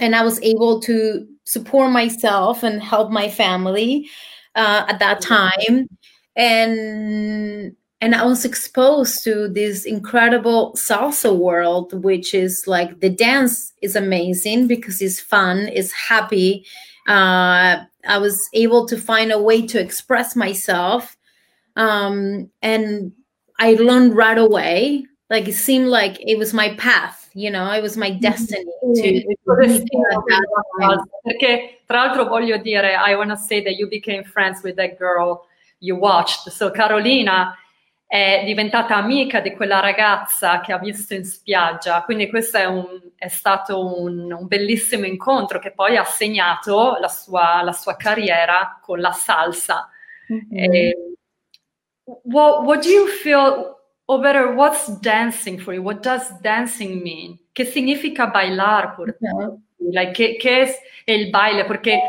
and 0.00 0.16
I 0.16 0.22
was 0.22 0.42
able 0.42 0.80
to 0.80 1.28
support 1.44 1.92
myself 1.92 2.64
and 2.64 2.82
help 2.82 3.12
my 3.12 3.28
family 3.28 4.08
uh, 4.56 4.86
at 4.88 4.98
that 4.98 5.20
time, 5.20 5.88
and 6.34 7.76
and 8.00 8.14
I 8.16 8.24
was 8.24 8.44
exposed 8.44 9.22
to 9.24 9.46
this 9.46 9.84
incredible 9.84 10.72
salsa 10.76 11.34
world, 11.36 11.92
which 12.02 12.34
is 12.34 12.64
like 12.66 12.98
the 12.98 13.10
dance 13.10 13.72
is 13.80 13.94
amazing 13.94 14.66
because 14.66 15.00
it's 15.00 15.20
fun, 15.20 15.68
it's 15.72 15.92
happy 15.92 16.66
uh, 17.06 17.84
I 18.08 18.18
was 18.18 18.48
able 18.52 18.86
to 18.86 18.96
find 18.96 19.32
a 19.32 19.40
way 19.40 19.66
to 19.66 19.80
express 19.80 20.36
myself. 20.36 21.16
Um, 21.76 22.50
and 22.62 23.12
I 23.58 23.74
learned 23.74 24.16
right 24.16 24.38
away. 24.38 25.04
Like 25.28 25.48
it 25.48 25.54
seemed 25.54 25.88
like 25.88 26.18
it 26.20 26.38
was 26.38 26.54
my 26.54 26.74
path, 26.76 27.28
you 27.34 27.50
know, 27.50 27.72
it 27.72 27.82
was 27.82 27.96
my 27.96 28.10
mm-hmm. 28.10 28.20
destiny 28.20 28.64
to, 28.94 29.36
Perché 31.26 31.80
tra 31.86 32.04
l'altro 32.04 32.26
voglio 32.26 32.62
dire, 32.62 32.96
I 32.96 33.16
want 33.16 33.30
to 33.30 33.36
say 33.36 33.60
that 33.64 33.76
you 33.76 33.88
became 33.88 34.22
friends 34.22 34.62
with 34.62 34.76
that 34.76 35.00
girl 35.00 35.44
you 35.80 35.96
watched. 35.96 36.52
So 36.52 36.70
Carolina 36.70 37.56
è 38.06 38.42
diventata 38.44 38.94
amica 38.94 39.40
di 39.40 39.52
quella 39.52 39.80
ragazza 39.80 40.60
che 40.60 40.72
ha 40.72 40.78
visto 40.78 41.14
in 41.14 41.24
spiaggia, 41.24 42.02
quindi 42.02 42.28
questo 42.28 42.56
è, 42.56 42.64
un, 42.64 42.84
è 43.16 43.26
stato 43.26 44.00
un, 44.00 44.32
un, 44.32 44.46
bellissimo 44.46 45.06
incontro 45.06 45.58
che 45.58 45.72
poi 45.72 45.96
ha 45.96 46.04
segnato 46.04 46.98
la 47.00 47.08
sua, 47.08 47.62
la 47.62 47.72
sua 47.72 47.96
carriera 47.96 48.78
con 48.80 49.00
la 49.00 49.10
salsa. 49.10 49.90
Mm-hmm. 50.32 50.72
E, 50.72 50.96
what, 52.04 52.64
what 52.64 52.82
do 52.82 52.88
you 52.88 53.08
feel, 53.08 53.76
or 54.04 54.20
better, 54.20 54.54
what's 54.54 54.86
dancing 55.00 55.58
for 55.58 55.74
you? 55.74 55.82
What 55.82 56.00
does 56.02 56.30
dancing 56.40 57.02
mean? 57.02 57.36
Che 57.52 57.64
significa 57.64 58.28
bailar 58.28 58.94
por 58.94 59.06
te? 59.06 59.26
Mm-hmm. 59.26 59.56
Like, 59.92 60.12
che, 60.12 60.36
che 60.36 60.60
es 60.62 60.78
el 61.06 61.30
baile? 61.32 61.64
Porque 61.64 62.00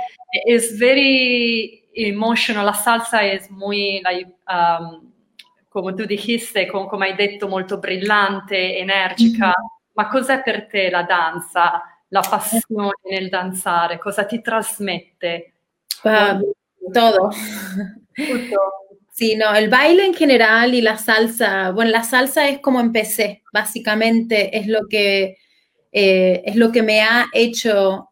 es 0.46 0.78
very 0.78 1.84
emotional, 1.96 2.66
la 2.66 2.74
salsa 2.74 3.24
es 3.24 3.50
muy 3.50 4.02
like, 4.04 4.28
um, 4.48 5.12
come 5.78 5.94
tu 5.94 6.06
dijiste, 6.06 6.66
con, 6.66 6.88
come 6.88 7.10
hai 7.10 7.16
detto, 7.16 7.48
molto 7.48 7.78
brillante, 7.78 8.78
energica. 8.78 9.48
Mm-hmm. 9.48 9.94
Ma 9.94 10.08
cos'è 10.08 10.42
per 10.42 10.66
te 10.66 10.90
la 10.90 11.04
danza, 11.04 11.84
la 12.08 12.22
passione 12.28 12.94
nel 13.10 13.30
danzare? 13.30 14.00
Cosa 14.00 14.26
ti 14.26 14.42
trasmette? 14.42 15.54
Uh, 16.02 16.92
todo. 16.92 17.30
Sí, 19.12 19.36
no, 19.38 19.54
el 19.54 19.70
baile 19.70 20.06
en 20.06 20.16
general 20.16 20.74
y 20.74 20.82
la 20.82 20.98
salsa, 20.98 21.72
bueno, 21.72 21.92
la 21.92 22.04
salsa 22.04 22.50
es 22.50 22.60
como 22.60 22.80
empecé, 22.80 23.44
básicamente 23.54 24.58
es 24.58 24.66
lo 24.66 24.88
que, 24.88 25.38
eh, 25.92 26.42
es 26.44 26.56
lo 26.56 26.72
que 26.72 26.82
me 26.82 27.02
ha 27.02 27.28
hecho 27.34 28.10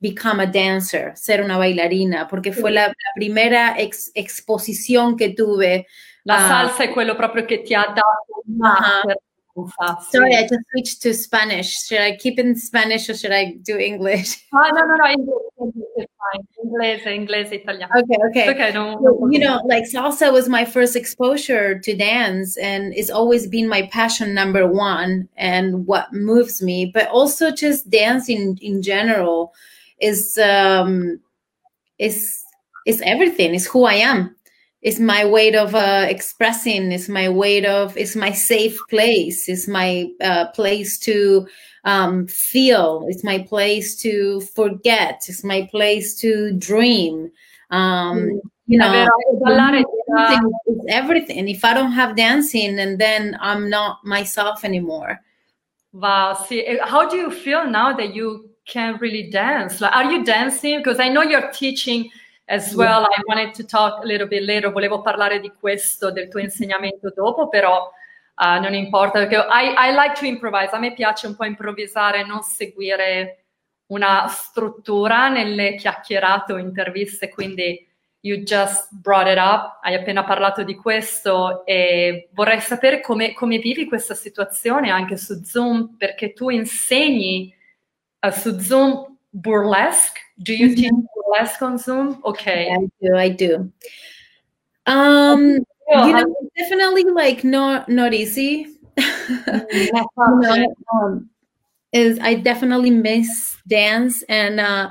become 0.00 0.42
a 0.42 0.46
dancer, 0.46 1.16
ser 1.16 1.42
una 1.42 1.58
bailarina, 1.58 2.26
porque 2.26 2.52
fue 2.52 2.72
la, 2.72 2.88
la 2.88 3.10
primera 3.14 3.76
ex, 3.78 4.10
exposición 4.14 5.16
que 5.16 5.28
tuve 5.30 5.86
La 6.24 6.36
uh, 6.36 6.38
salsa 6.38 6.82
è 6.84 6.90
quello 6.90 7.14
proprio 7.14 7.44
che 7.44 7.62
ti 7.62 7.74
ha 7.74 7.86
dato 7.86 8.42
uh-huh. 8.46 10.00
Sorry, 10.10 10.34
I 10.34 10.42
just 10.42 10.64
switched 10.70 11.02
to 11.02 11.14
Spanish. 11.14 11.86
Should 11.86 12.00
I 12.00 12.16
keep 12.16 12.40
in 12.40 12.56
Spanish 12.56 13.08
or 13.08 13.14
should 13.14 13.32
I 13.32 13.56
do 13.62 13.78
English? 13.78 14.44
Ah, 14.52 14.70
no, 14.72 14.84
no, 14.84 14.96
no, 14.96 15.06
English, 15.06 16.08
Inglese, 16.64 17.06
inglese, 17.06 17.52
italiano. 17.52 17.92
Okay, 17.96 18.16
okay. 18.28 18.50
okay 18.50 18.72
no, 18.72 18.98
so, 19.00 19.28
you 19.30 19.38
know, 19.38 19.60
like 19.66 19.84
salsa 19.84 20.32
was 20.32 20.48
my 20.48 20.64
first 20.64 20.96
exposure 20.96 21.78
to 21.78 21.94
dance 21.94 22.56
and 22.56 22.92
it's 22.94 23.10
always 23.10 23.46
been 23.46 23.68
my 23.68 23.82
passion 23.92 24.34
number 24.34 24.66
one 24.66 25.28
and 25.36 25.86
what 25.86 26.12
moves 26.12 26.60
me, 26.62 26.90
but 26.92 27.08
also 27.08 27.52
just 27.52 27.88
dancing 27.90 28.58
in 28.60 28.82
general 28.82 29.52
is 30.00 30.36
um 30.38 31.20
is 31.98 32.42
is 32.86 33.00
everything, 33.02 33.54
is 33.54 33.66
who 33.66 33.84
I 33.84 33.94
am 33.94 34.34
it's 34.84 35.00
my 35.00 35.24
way 35.24 35.52
of 35.54 35.74
uh, 35.74 36.04
expressing. 36.06 36.92
It's 36.92 37.08
my 37.08 37.30
way 37.30 37.64
of 37.64 37.96
it's 37.96 38.14
my 38.14 38.32
safe 38.32 38.78
place. 38.90 39.48
It's 39.48 39.66
my 39.66 40.10
uh, 40.20 40.48
place 40.48 40.98
to 41.00 41.48
um, 41.84 42.26
feel. 42.26 43.06
It's 43.08 43.24
my 43.24 43.38
place 43.38 43.96
to 44.02 44.42
forget. 44.54 45.24
It's 45.26 45.42
my 45.42 45.66
place 45.70 46.14
to 46.20 46.52
dream. 46.52 47.32
Um, 47.70 48.18
mm. 48.18 48.40
you 48.66 48.78
know 48.78 49.08
it's 49.26 50.84
everything 50.88 51.48
if 51.48 51.64
i 51.64 51.74
don't 51.74 51.92
have 51.92 52.16
dancing 52.16 52.78
and 52.78 52.98
then 52.98 53.36
i'm 53.40 53.68
not 53.68 54.04
myself 54.04 54.64
anymore. 54.64 55.18
Wow 55.92 56.34
see 56.34 56.66
eh, 56.66 56.78
how 56.82 57.08
do 57.08 57.16
you 57.16 57.30
feel 57.30 57.66
now 57.66 57.96
that 57.96 58.14
you 58.14 58.50
can 58.66 58.98
really 58.98 59.30
dance? 59.30 59.80
Like 59.80 59.96
are 59.96 60.12
you 60.12 60.24
dancing? 60.24 60.78
Because 60.78 61.00
i 61.00 61.08
know 61.08 61.22
you're 61.22 61.50
teaching 61.52 62.10
as 62.46 62.74
well. 62.74 63.04
I 63.04 63.22
wanted 63.26 63.54
to 63.54 63.64
talk 63.64 64.02
a 64.02 64.06
little 64.06 64.26
bit 64.26 64.42
later, 64.42 64.70
volevo 64.70 65.00
parlare 65.00 65.40
di 65.40 65.52
questo, 65.58 66.10
del 66.10 66.28
tuo 66.28 66.40
insegnamento 66.40 67.12
dopo, 67.14 67.48
però 67.48 67.90
uh, 68.36 68.60
non 68.60 68.74
importa, 68.74 69.20
perché 69.20 69.36
I, 69.36 69.74
I 69.76 69.92
like 69.92 70.14
to 70.18 70.26
improvise, 70.26 70.74
a 70.74 70.78
me 70.78 70.92
piace 70.92 71.26
un 71.26 71.36
po' 71.36 71.44
improvvisare, 71.44 72.24
non 72.24 72.42
seguire 72.42 73.44
una 73.86 74.26
struttura 74.28 75.28
nelle 75.28 75.74
chiacchierate 75.74 76.52
o 76.52 76.58
interviste, 76.58 77.28
quindi 77.28 77.86
you 78.20 78.38
just 78.38 78.88
brought 78.90 79.28
it 79.28 79.36
up, 79.36 79.80
hai 79.82 79.94
appena 79.94 80.24
parlato 80.24 80.62
di 80.62 80.74
questo 80.74 81.64
e 81.66 82.30
vorrei 82.32 82.60
sapere 82.60 83.02
come, 83.02 83.34
come 83.34 83.58
vivi 83.58 83.84
questa 83.86 84.14
situazione 84.14 84.90
anche 84.90 85.18
su 85.18 85.42
Zoom, 85.44 85.96
perché 85.98 86.32
tu 86.32 86.48
insegni 86.48 87.54
uh, 88.20 88.30
su 88.30 88.58
Zoom 88.58 89.13
burlesque. 89.34 90.18
Do 90.42 90.54
you 90.54 90.68
mm-hmm. 90.68 90.76
teach 90.76 90.92
burlesque 91.16 91.62
on 91.62 91.78
Zoom? 91.78 92.22
Okay. 92.24 92.68
Yeah, 92.70 92.76
I 92.78 92.88
do. 93.02 93.16
I 93.16 93.28
do. 93.28 93.72
Um, 94.86 95.58
you 95.90 96.12
know, 96.12 96.34
definitely 96.56 97.04
like 97.04 97.44
not 97.44 97.88
not 97.88 98.14
easy. 98.14 98.66
you 98.96 99.90
know, 99.92 100.74
um, 100.92 101.28
is 101.92 102.18
I 102.20 102.34
definitely 102.34 102.90
miss 102.90 103.56
dance 103.66 104.22
and 104.28 104.60
uh, 104.60 104.90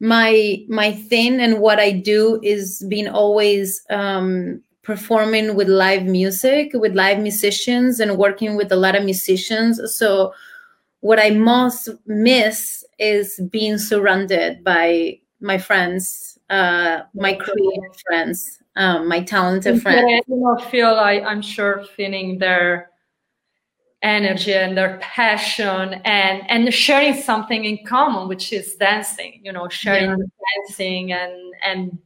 my 0.00 0.64
my 0.68 0.92
thing 0.92 1.40
and 1.40 1.60
what 1.60 1.78
I 1.78 1.92
do 1.92 2.40
is 2.42 2.84
being 2.88 3.08
always 3.08 3.82
um, 3.90 4.62
performing 4.82 5.54
with 5.54 5.68
live 5.68 6.04
music 6.04 6.70
with 6.74 6.94
live 6.94 7.18
musicians 7.18 8.00
and 8.00 8.18
working 8.18 8.56
with 8.56 8.72
a 8.72 8.76
lot 8.76 8.96
of 8.96 9.04
musicians. 9.04 9.80
So 9.94 10.32
what 11.00 11.18
I 11.18 11.30
most 11.30 11.88
miss 12.06 12.84
is 13.00 13.40
being 13.50 13.78
surrounded 13.78 14.62
by 14.62 15.18
my 15.40 15.58
friends, 15.58 16.38
uh, 16.50 17.00
my 17.14 17.32
creative 17.32 17.96
friends, 18.06 18.58
um, 18.76 19.08
my 19.08 19.22
talented 19.22 19.82
friends. 19.82 20.04
I 20.04 20.20
do 20.28 20.70
feel 20.70 20.94
like 20.94 21.22
I'm 21.24 21.42
sure 21.42 21.84
feeling 21.96 22.38
their 22.38 22.90
energy 24.02 24.54
and 24.54 24.76
their 24.76 24.98
passion 24.98 26.00
and 26.04 26.48
and 26.50 26.72
sharing 26.72 27.14
something 27.14 27.64
in 27.64 27.84
common, 27.84 28.28
which 28.28 28.52
is 28.52 28.76
dancing. 28.76 29.40
You 29.42 29.52
know, 29.52 29.68
sharing 29.68 30.10
yeah. 30.10 30.16
dancing 30.66 31.12
and 31.12 31.54
and 31.62 31.98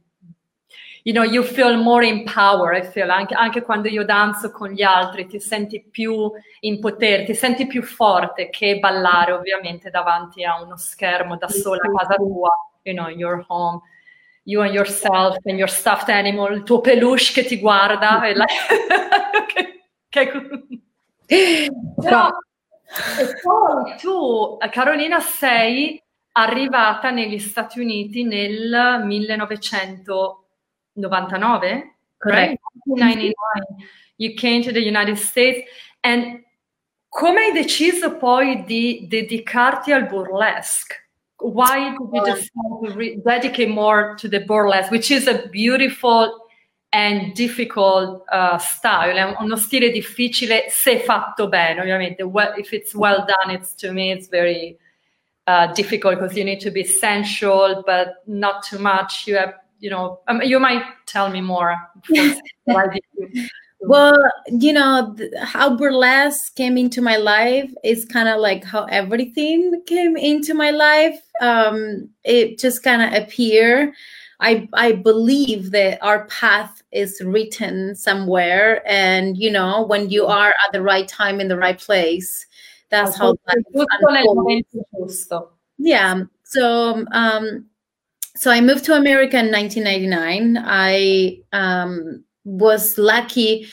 you 1.05 1.13
know, 1.13 1.23
you 1.23 1.43
feel 1.43 1.77
more 1.77 2.03
in 2.03 2.23
power, 2.23 2.73
I 2.73 2.81
feel, 2.83 3.11
anche, 3.11 3.35
anche, 3.35 3.61
quando 3.61 3.87
io 3.87 4.03
danzo 4.03 4.49
con 4.49 4.69
gli 4.69 4.81
altri, 4.81 5.27
ti 5.27 5.39
senti 5.39 5.79
più 5.83 6.31
in 6.61 6.79
potere, 6.79 7.25
ti 7.25 7.35
senti 7.35 7.67
più 7.67 7.83
forte 7.83 8.49
che 8.49 8.79
ballare 8.79 9.31
ovviamente 9.31 9.91
davanti 9.91 10.43
a 10.43 10.59
uno 10.59 10.77
schermo 10.77 11.37
da 11.37 11.47
sola 11.47 11.83
a 11.83 11.91
casa 11.95 12.15
tua, 12.15 12.49
you 12.81 12.95
know, 12.95 13.07
your 13.07 13.45
home, 13.47 13.81
you 14.45 14.63
and 14.63 14.73
yourself 14.73 15.37
and 15.45 15.59
your 15.59 15.69
stuffed 15.69 16.09
animal, 16.09 16.51
il 16.51 16.63
tuo 16.63 16.81
peluche 16.81 17.33
che 17.33 17.45
ti 17.45 17.59
guarda, 17.59 18.25
e 18.25 18.33
la... 18.33 18.45
che, 19.45 19.83
che... 20.09 20.31
Però, 22.01 22.29
e 23.19 23.39
poi 23.43 23.95
tu, 24.01 24.57
Carolina, 24.71 25.19
sei 25.19 26.01
arrivata 26.31 27.11
negli 27.11 27.37
Stati 27.37 27.79
Uniti 27.79 28.23
nel 28.23 29.03
1900 29.03 30.44
99? 30.95 31.91
Correct. 32.17 32.61
1999 32.85 33.33
you 34.17 34.33
came 34.35 34.63
to 34.63 34.71
the 34.71 34.81
United 34.81 35.17
States 35.17 35.67
and 36.03 36.43
come 37.09 37.39
hai 37.39 37.51
deciso 37.51 38.17
poi 38.17 38.63
di 38.65 39.07
dedicarti 39.07 39.91
al 39.91 40.05
burlesque? 40.05 41.03
Why 41.37 41.89
did 41.89 42.09
you 42.11 42.23
decide 42.23 42.49
to 42.83 42.93
re- 42.95 43.21
dedicate 43.23 43.69
more 43.69 44.15
to 44.15 44.27
the 44.29 44.39
burlesque, 44.39 44.91
which 44.91 45.11
is 45.11 45.27
a 45.27 45.47
beautiful 45.49 46.45
and 46.91 47.33
difficult 47.33 48.23
uh, 48.31 48.57
style, 48.57 49.17
è 49.17 49.35
uno 49.39 49.57
stile 49.57 49.91
difficile 49.91 50.67
se 50.69 50.99
fatto 50.99 51.49
bene, 51.49 51.81
ovviamente. 51.81 52.23
Well, 52.23 52.53
if 52.57 52.71
it's 52.71 52.95
well 52.95 53.25
done, 53.25 53.53
it's 53.53 53.75
to 53.75 53.91
me 53.91 54.11
it's 54.13 54.29
very 54.29 54.77
uh, 55.45 55.73
difficult 55.73 56.15
because 56.15 56.37
you 56.37 56.45
need 56.45 56.61
to 56.61 56.71
be 56.71 56.85
sensual, 56.85 57.83
but 57.85 58.23
not 58.27 58.63
too 58.63 58.79
much. 58.79 59.27
You 59.27 59.35
have, 59.35 59.55
you 59.85 59.91
know, 59.91 60.19
um, 60.27 60.41
you 60.41 60.59
might 60.59 60.83
tell 61.05 61.29
me 61.29 61.41
more. 61.41 61.77
well, 63.81 64.17
you 64.47 64.73
know, 64.73 65.13
th- 65.15 65.31
how 65.43 65.77
burlesque 65.77 66.55
came 66.55 66.75
into 66.75 67.03
my 67.03 67.17
life 67.17 67.71
is 67.83 68.03
kind 68.03 68.27
of 68.27 68.39
like 68.39 68.63
how 68.63 68.85
everything 68.85 69.83
came 69.85 70.17
into 70.17 70.55
my 70.55 70.71
life. 70.71 71.21
Um, 71.39 72.09
it 72.23 72.57
just 72.57 72.81
kind 72.81 73.03
of 73.03 73.13
appeared. 73.21 73.93
I 74.39 74.67
I 74.73 74.93
believe 74.93 75.69
that 75.69 75.99
our 76.01 76.25
path 76.29 76.81
is 76.91 77.21
written 77.23 77.93
somewhere, 77.93 78.81
and 78.87 79.37
you 79.37 79.51
know, 79.51 79.83
when 79.83 80.09
you 80.09 80.25
are 80.25 80.49
at 80.49 80.71
the 80.73 80.81
right 80.81 81.07
time 81.07 81.39
in 81.39 81.47
the 81.47 81.57
right 81.57 81.77
place, 81.77 82.47
that's 82.89 83.15
how 83.15 83.35
Yeah. 85.77 86.23
So 86.43 87.05
um, 87.11 87.67
so 88.35 88.51
I 88.51 88.61
moved 88.61 88.85
to 88.85 88.95
America 88.95 89.37
in 89.37 89.51
1999. 89.51 90.63
I 90.65 91.39
um, 91.53 92.23
was 92.43 92.97
lucky 92.97 93.67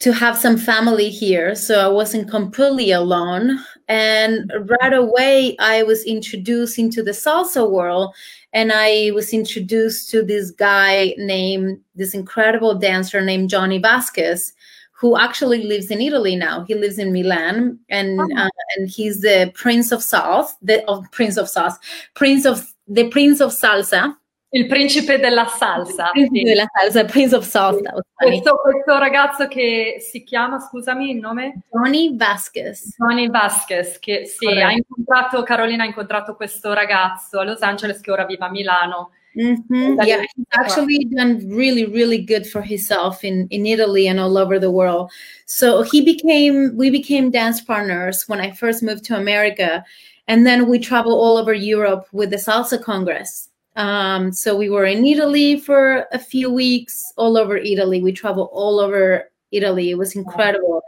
to 0.00 0.12
have 0.12 0.36
some 0.36 0.56
family 0.56 1.10
here, 1.10 1.54
so 1.54 1.78
I 1.78 1.88
wasn't 1.88 2.28
completely 2.28 2.90
alone. 2.90 3.60
And 3.88 4.52
right 4.80 4.92
away, 4.92 5.56
I 5.58 5.84
was 5.84 6.04
introduced 6.04 6.78
into 6.78 7.02
the 7.02 7.12
salsa 7.12 7.70
world 7.70 8.14
and 8.52 8.72
I 8.72 9.12
was 9.14 9.32
introduced 9.32 10.10
to 10.10 10.22
this 10.22 10.50
guy 10.50 11.14
named 11.18 11.80
this 11.94 12.14
incredible 12.14 12.74
dancer 12.74 13.20
named 13.22 13.48
Johnny 13.48 13.78
Vasquez, 13.78 14.52
who 14.92 15.16
actually 15.16 15.62
lives 15.64 15.90
in 15.90 16.00
Italy 16.00 16.36
now. 16.36 16.64
He 16.64 16.74
lives 16.74 16.98
in 16.98 17.12
Milan, 17.12 17.78
and 17.88 18.20
oh. 18.20 18.28
uh, 18.36 18.48
and 18.76 18.88
he's 18.88 19.20
the 19.20 19.50
Prince 19.54 19.90
of 19.90 20.02
Sauce, 20.02 20.54
the 20.62 20.84
of 20.88 21.10
Prince 21.12 21.36
of 21.36 21.48
Sauce, 21.48 21.78
Prince 22.14 22.44
of 22.44 22.71
the 22.86 23.08
Prince 23.08 23.42
of 23.42 23.52
Salsa. 23.52 24.16
Il 24.54 24.66
principe 24.66 25.18
della 25.18 25.46
salsa. 25.46 26.10
Il 26.12 26.28
principe 26.28 26.50
della 26.50 26.66
salsa, 26.78 27.04
Prince 27.06 27.34
of 27.34 27.46
Salsa. 27.46 27.94
Questo, 28.12 28.56
questo, 28.56 28.98
ragazzo 28.98 29.48
che 29.48 29.96
si 29.98 30.22
chiama, 30.24 30.58
scusami 30.58 31.10
il 31.10 31.16
nome? 31.16 31.62
Johnny 31.70 32.14
Vasquez. 32.14 32.94
Johnny 32.98 33.30
Vasquez, 33.30 33.98
che 33.98 34.26
sì, 34.26 34.44
Corretto. 34.44 34.66
ha 34.66 34.72
incontrato, 34.72 35.42
Carolina 35.42 35.84
ha 35.84 35.86
incontrato 35.86 36.34
questo 36.34 36.74
ragazzo 36.74 37.38
a 37.38 37.44
Los 37.44 37.62
Angeles 37.62 38.00
che 38.00 38.10
ora 38.10 38.26
vive 38.26 38.44
a 38.44 38.50
Milano. 38.50 39.12
Mm-hmm. 39.34 39.98
Yeah, 40.02 40.20
he's 40.20 40.46
actually 40.52 41.08
done 41.10 41.48
really, 41.48 41.86
really 41.86 42.22
good 42.22 42.46
for 42.46 42.60
himself 42.60 43.24
in, 43.24 43.46
in 43.48 43.64
Italy 43.64 44.06
and 44.06 44.20
all 44.20 44.36
over 44.36 44.58
the 44.58 44.70
world. 44.70 45.10
So 45.46 45.82
he 45.82 46.02
became, 46.02 46.76
we 46.76 46.90
became 46.90 47.30
dance 47.30 47.62
partners 47.62 48.24
when 48.26 48.40
I 48.40 48.50
first 48.50 48.82
moved 48.82 49.04
to 49.04 49.16
America. 49.16 49.84
And 50.28 50.46
then 50.46 50.68
we 50.68 50.78
travel 50.78 51.12
all 51.12 51.36
over 51.36 51.52
Europe 51.52 52.06
with 52.12 52.30
the 52.30 52.36
Salsa 52.36 52.82
Congress. 52.82 53.48
Um, 53.76 54.32
so 54.32 54.56
we 54.56 54.68
were 54.68 54.84
in 54.84 55.04
Italy 55.04 55.58
for 55.58 56.06
a 56.12 56.18
few 56.18 56.52
weeks, 56.52 57.12
all 57.16 57.36
over 57.38 57.56
Italy. 57.56 58.02
We 58.02 58.12
traveled 58.12 58.50
all 58.52 58.78
over 58.78 59.30
Italy. 59.50 59.90
It 59.90 59.98
was 59.98 60.14
incredible. 60.14 60.82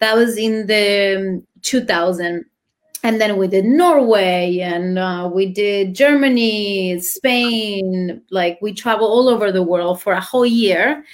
That 0.00 0.14
was 0.14 0.36
in 0.36 0.66
the 0.66 1.42
2000. 1.62 2.44
And 3.04 3.20
then 3.20 3.36
we 3.36 3.46
did 3.46 3.64
Norway 3.64 4.58
and 4.58 4.98
uh, 4.98 5.30
we 5.32 5.46
did 5.46 5.94
Germany, 5.94 7.00
Spain. 7.00 8.22
Like 8.30 8.58
we 8.60 8.72
traveled 8.72 9.10
all 9.10 9.28
over 9.28 9.52
the 9.52 9.62
world 9.62 10.02
for 10.02 10.12
a 10.12 10.20
whole 10.20 10.46
year. 10.46 11.04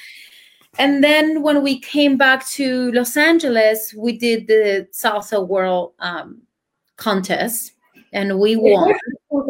And 0.79 1.05
then 1.05 1.43
when 1.43 1.63
we 1.63 1.79
came 1.79 2.17
back 2.17 2.47
to 2.51 2.91
Los 2.93 3.17
Angeles, 3.17 3.95
we 3.97 4.19
did 4.19 4.47
the 4.47 4.89
Salsa 4.93 5.47
World 5.47 5.93
um, 6.01 6.43
contest 6.97 7.73
and 8.13 8.39
we 8.39 8.57
won. 8.57 8.95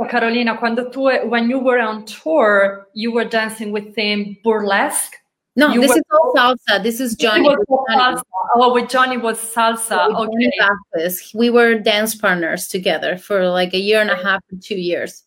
Carolina, 0.08 0.56
quando 0.56 0.88
tu, 0.88 1.02
when 1.28 1.48
you 1.48 1.58
were 1.58 1.78
on 1.78 2.04
tour, 2.06 2.88
you 2.94 3.12
were 3.12 3.24
dancing 3.24 3.70
with 3.72 3.94
them 3.94 4.36
burlesque. 4.42 5.16
No, 5.56 5.72
you 5.72 5.80
this 5.80 5.90
were, 5.90 5.96
is 5.98 6.02
all 6.10 6.32
salsa. 6.34 6.82
This 6.82 6.98
is 6.98 7.14
Johnny. 7.14 7.48
Salsa. 7.48 8.22
Oh, 8.56 8.74
with 8.74 8.88
Johnny 8.88 9.18
was 9.18 9.38
salsa. 9.38 10.12
okay. 10.12 11.10
We 11.34 11.50
were 11.50 11.78
dance 11.78 12.14
partners 12.14 12.66
together 12.66 13.16
for 13.16 13.48
like 13.48 13.72
a 13.72 13.78
year 13.78 14.00
and 14.00 14.10
a 14.10 14.16
half 14.16 14.40
two 14.60 14.80
years. 14.80 15.22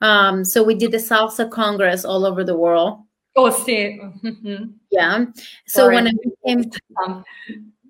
Um, 0.00 0.44
so 0.44 0.62
we 0.62 0.74
did 0.74 0.92
the 0.92 0.98
salsa 0.98 1.50
congress 1.50 2.04
all 2.04 2.24
over 2.24 2.44
the 2.44 2.56
world. 2.56 3.00
Oh, 3.36 3.50
see. 3.50 4.00
Mm-hmm. 4.22 4.66
Yeah. 4.90 5.24
So 5.66 5.82
Sorry. 5.82 5.94
when 5.96 6.08
I 6.08 6.12
became 6.22 6.70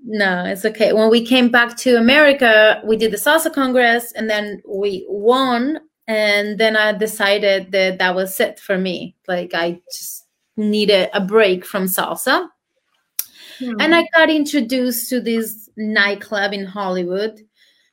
no, 0.04 0.44
it's 0.44 0.64
okay. 0.66 0.92
When 0.92 1.10
we 1.10 1.24
came 1.24 1.50
back 1.50 1.76
to 1.78 1.96
America, 1.96 2.80
we 2.84 2.96
did 2.96 3.10
the 3.10 3.16
Salsa 3.16 3.52
Congress 3.52 4.12
and 4.12 4.28
then 4.28 4.62
we 4.68 5.06
won. 5.08 5.80
And 6.06 6.58
then 6.58 6.76
I 6.76 6.92
decided 6.92 7.72
that 7.72 7.98
that 7.98 8.14
was 8.14 8.38
it 8.38 8.60
for 8.60 8.76
me. 8.76 9.16
Like 9.26 9.54
I 9.54 9.80
just 9.90 10.26
needed 10.58 11.08
a 11.14 11.20
break 11.22 11.64
from 11.64 11.84
salsa. 11.84 12.48
Hmm. 13.58 13.80
And 13.80 13.94
I 13.94 14.06
got 14.14 14.28
introduced 14.28 15.08
to 15.08 15.20
this 15.20 15.70
nightclub 15.78 16.52
in 16.52 16.66
Hollywood 16.66 17.40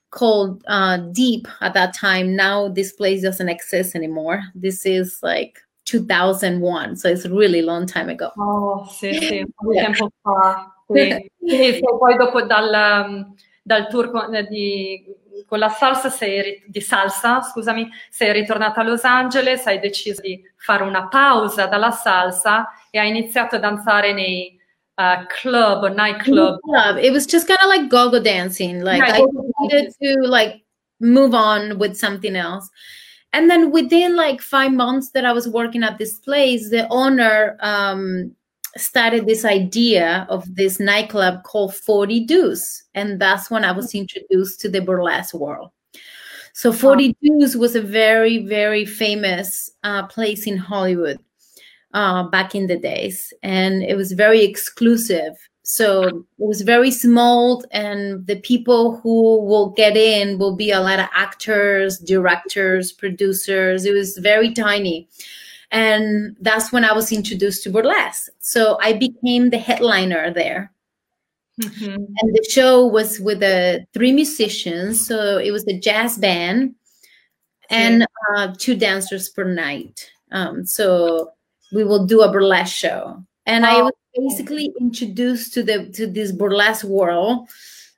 called 0.10 0.63
uh, 0.67 0.97
Deep 1.13 1.47
at 1.62 1.74
that 1.76 1.95
time. 1.95 2.36
Now 2.36 2.67
this 2.67 2.91
place 2.91 3.21
doesn't 3.21 3.47
exist 3.47 3.95
anymore. 3.95 4.43
This 4.54 4.86
is 4.86 5.19
like 5.24 5.60
2001, 5.86 6.97
so 6.97 7.08
it's 7.08 7.24
a 7.24 7.34
really 7.34 7.62
long 7.62 7.86
time 7.86 8.10
ago. 8.10 8.32
Oh, 8.38 8.89
un 9.02 10.65
Sì. 10.93 11.32
Quindi 11.38 11.80
poi 11.99 12.17
dopo 12.17 12.41
dal, 12.43 13.34
dal 13.62 13.88
tour 13.88 14.12
con, 14.12 14.34
eh, 14.34 14.45
di, 14.47 15.04
con 15.45 15.60
la 15.60 15.69
salsa 15.69 16.10
sei, 16.10 16.63
di 16.67 16.82
salsa, 16.82 17.41
scusami, 17.41 17.89
sei 18.10 18.32
ritornata 18.32 18.82
a 18.82 18.84
Los 18.84 19.04
Angeles, 19.04 19.65
hai 19.67 19.80
deciso 19.80 20.21
di 20.21 20.41
fare 20.56 20.84
una 20.84 21.08
pausa 21.08 21.65
dalla 21.65 21.91
salsa 21.91 22.67
e 22.89 22.99
hai 22.99 23.10
iniziato 23.10 23.56
a 23.56 23.60
danzare 23.60 24.13
nei 24.13 24.60
uh, 24.95 25.25
club 25.27 25.93
nightclub. 25.93 26.60
Club. 26.60 26.97
It 26.97 27.12
was 27.12 27.25
just 27.25 27.47
kind 27.47 27.60
of 27.62 27.69
like 27.69 27.89
go-go 27.89 28.19
dancing. 28.19 28.82
Like 28.82 29.01
I 29.01 29.23
needed 29.60 29.93
to 30.01 30.27
like 30.27 30.63
move 30.99 31.34
on 31.34 31.77
with 31.77 31.95
something 31.95 32.36
else. 32.36 32.69
And 33.34 33.49
then 33.49 33.71
within 33.71 34.15
like 34.15 34.41
five 34.41 34.73
months 34.73 35.12
that 35.12 35.25
I 35.25 35.32
was 35.32 35.47
working 35.47 35.84
at 35.84 35.97
this 35.97 36.19
place, 36.19 36.69
the 36.69 36.88
owner 36.89 37.58
um, 37.62 38.36
started 38.77 39.25
this 39.25 39.45
idea 39.45 40.25
of 40.29 40.55
this 40.55 40.79
nightclub 40.79 41.43
called 41.43 41.75
40 41.75 42.25
Deuce. 42.25 42.84
And 42.93 43.19
that's 43.19 43.51
when 43.51 43.63
I 43.63 43.71
was 43.71 43.93
introduced 43.93 44.60
to 44.62 44.69
the 44.69 44.81
burlesque 44.81 45.34
world. 45.34 45.71
So 46.53 46.73
40 46.73 47.15
Deuce 47.21 47.55
was 47.55 47.75
a 47.75 47.81
very, 47.81 48.45
very 48.45 48.86
famous 48.86 49.69
uh, 49.84 50.05
place 50.07 50.47
in 50.47 50.57
Hollywood 50.57 51.19
uh, 51.93 52.23
back 52.23 52.55
in 52.55 52.67
the 52.67 52.77
days. 52.77 53.34
And 53.43 53.84
it 53.84 53.95
was 53.95 54.12
very 54.12 54.43
exclusive. 54.43 55.34
So 55.63 56.03
it 56.03 56.15
was 56.38 56.62
very 56.62 56.89
small, 56.89 57.63
and 57.71 58.25
the 58.25 58.38
people 58.38 58.97
who 58.97 59.45
will 59.45 59.69
get 59.69 59.95
in 59.95 60.39
will 60.39 60.55
be 60.55 60.71
a 60.71 60.81
lot 60.81 60.99
of 60.99 61.07
actors, 61.13 61.99
directors, 61.99 62.91
producers. 62.91 63.86
It 63.86 63.93
was 63.93 64.17
very 64.17 64.53
tiny. 64.53 65.07
And 65.71 66.36
that's 66.41 66.71
when 66.71 66.84
I 66.84 66.93
was 66.93 67.12
introduced 67.12 67.63
to 67.63 67.69
burlesque. 67.69 68.29
So 68.39 68.77
I 68.81 68.93
became 68.93 69.49
the 69.49 69.57
headliner 69.57 70.34
there. 70.34 70.71
Mm-hmm. 71.62 71.95
And 71.95 72.36
the 72.36 72.47
show 72.49 72.86
was 72.86 73.19
with 73.19 73.39
the 73.39 73.86
three 73.93 74.12
musicians. 74.12 75.05
So 75.05 75.38
it 75.38 75.51
was 75.51 75.65
a 75.67 75.79
jazz 75.79 76.17
band 76.17 76.75
and 77.69 78.05
uh, 78.36 78.53
two 78.57 78.75
dancers 78.75 79.29
per 79.29 79.45
night. 79.45 80.10
Um, 80.31 80.65
so 80.65 81.31
we 81.71 81.84
will 81.84 82.05
do 82.05 82.21
a 82.21 82.31
burlesque 82.31 82.75
show. 82.75 83.23
And 83.45 83.65
oh. 83.65 83.69
I 83.69 83.81
was 83.81 83.93
basically 84.15 84.71
introduced 84.79 85.53
to 85.53 85.63
the 85.63 85.89
to 85.89 86.05
this 86.05 86.31
burlesque 86.31 86.84
world 86.84 87.49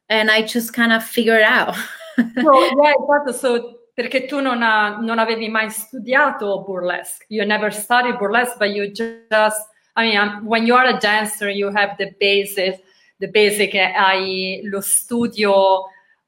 and 0.09 0.29
I 0.29 0.43
just 0.43 0.73
kind 0.73 0.93
of 0.93 1.03
figured 1.03 1.41
out. 1.41 1.75
so 2.17 2.63
yeah, 2.83 2.93
esatto. 3.01 3.31
So 3.31 3.79
perché 3.93 4.25
tu 4.25 4.39
non, 4.39 4.62
ha, 4.63 4.97
non 4.99 5.19
avevi 5.19 5.49
mai 5.49 5.69
studiato 5.69 6.63
burlesque. 6.63 7.25
You 7.29 7.45
never 7.45 7.71
studied 7.71 8.17
burlesque, 8.17 8.58
but 8.58 8.69
you 8.69 8.91
just, 8.91 9.69
I 9.95 10.08
mean, 10.08 10.17
um, 10.17 10.45
when 10.45 10.65
you 10.65 10.75
are 10.75 10.88
a 10.88 10.97
dancer, 10.97 11.49
you 11.49 11.71
have 11.73 11.95
the 11.97 12.15
basic, 12.19 12.82
the 13.19 13.27
basic, 13.27 13.75
eh, 13.75 13.93
hai 13.93 14.62
lo 14.63 14.82
studio 14.82 15.84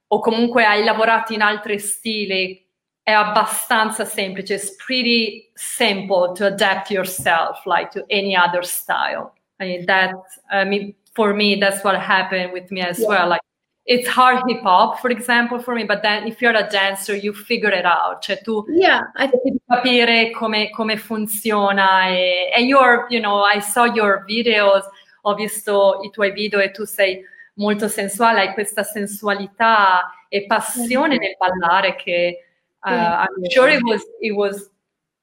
o 0.07 0.19
comunque 0.19 0.63
hai 0.63 0.83
lavorato 0.83 1.33
in 1.33 1.41
altri 1.41 1.79
stili, 1.79 2.63
è 3.01 3.11
abbastanza 3.11 4.05
semplice. 4.05 4.53
It's 4.53 4.75
pretty 4.75 5.51
simple 5.55 6.33
to 6.33 6.45
adapt 6.45 6.91
yourself, 6.91 7.65
like 7.65 7.89
to 7.91 8.05
any 8.09 8.35
other 8.35 8.63
style. 8.63 9.33
I 9.59 9.65
mean, 9.65 9.85
that, 9.85 10.13
I 10.51 10.65
mean, 10.65 10.93
for 11.13 11.33
me, 11.33 11.55
that's 11.55 11.83
what 11.83 11.95
happened 11.95 12.51
with 12.51 12.69
me 12.71 12.81
as 12.81 12.99
yeah. 12.99 13.07
well. 13.07 13.29
Like, 13.29 13.44
it's 13.85 14.07
hard 14.07 14.41
hip 14.47 14.61
hop, 14.63 14.99
for 14.99 15.11
example, 15.11 15.59
for 15.59 15.75
me, 15.75 15.83
but 15.83 16.01
then 16.01 16.27
if 16.27 16.41
you're 16.41 16.55
a 16.55 16.67
dancer, 16.67 17.15
you 17.15 17.33
figure 17.33 17.71
it 17.71 17.85
out. 17.85 18.21
Cioè 18.23 18.41
tu 18.41 18.65
yeah, 18.69 19.11
I 19.15 19.27
devi 19.27 19.59
capire 19.67 20.31
come, 20.31 20.71
come 20.71 20.97
funziona 20.97 22.07
e, 22.07 22.51
e 22.55 22.61
you're, 22.63 23.05
you 23.09 23.19
know, 23.19 23.43
I 23.43 23.59
saw 23.59 23.85
your 23.85 24.25
videos, 24.27 24.83
ho 25.21 25.35
visto 25.35 26.01
i 26.03 26.09
tuoi 26.09 26.31
video 26.31 26.59
e 26.59 26.71
tu 26.71 26.85
sei 26.85 27.23
molto 27.55 27.87
sensuale, 27.87 28.39
hai 28.41 28.53
questa 28.53 28.83
sensualità 28.83 30.09
e 30.29 30.45
passione 30.45 31.17
nel 31.17 31.35
ballare 31.37 31.95
che 31.95 32.43
uh, 32.85 32.89
I'm 32.89 33.49
sure 33.51 33.69
it 33.69 33.83
was, 33.83 34.01
it 34.19 34.31
was 34.31 34.69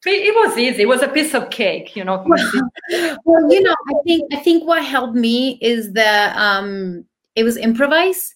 it 0.04 0.34
was 0.34 0.58
easy. 0.58 0.82
It 0.82 0.88
was 0.88 1.02
a 1.02 1.08
piece 1.08 1.32
of 1.32 1.50
cake, 1.50 1.94
you 1.94 2.02
know. 2.02 2.24
well, 3.24 3.52
you 3.52 3.62
know, 3.62 3.74
I 3.88 3.94
think 4.04 4.32
I 4.32 4.36
think 4.36 4.64
what 4.64 4.84
helped 4.84 5.14
me 5.14 5.58
is 5.60 5.92
the 5.92 6.32
um 6.36 7.04
it 7.36 7.44
was 7.44 7.56
improvise. 7.56 8.34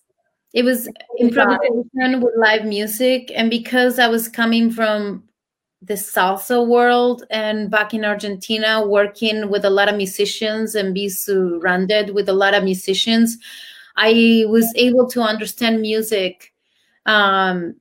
It 0.54 0.64
was 0.64 0.88
improvisation 1.18 2.20
with 2.20 2.34
live 2.36 2.64
music, 2.64 3.30
and 3.34 3.50
because 3.50 3.98
I 3.98 4.08
was 4.08 4.28
coming 4.28 4.70
from 4.70 5.24
the 5.82 5.94
salsa 5.94 6.66
world 6.66 7.24
and 7.30 7.70
back 7.70 7.92
in 7.94 8.04
Argentina, 8.04 8.84
working 8.86 9.50
with 9.50 9.64
a 9.64 9.70
lot 9.70 9.88
of 9.88 9.96
musicians 9.96 10.74
and 10.74 10.94
be 10.94 11.08
surrounded 11.08 12.10
with 12.14 12.28
a 12.28 12.32
lot 12.32 12.54
of 12.54 12.64
musicians, 12.64 13.38
I 13.96 14.44
was 14.48 14.72
able 14.76 15.08
to 15.10 15.20
understand 15.22 15.80
music 15.80 16.52
um, 17.04 17.76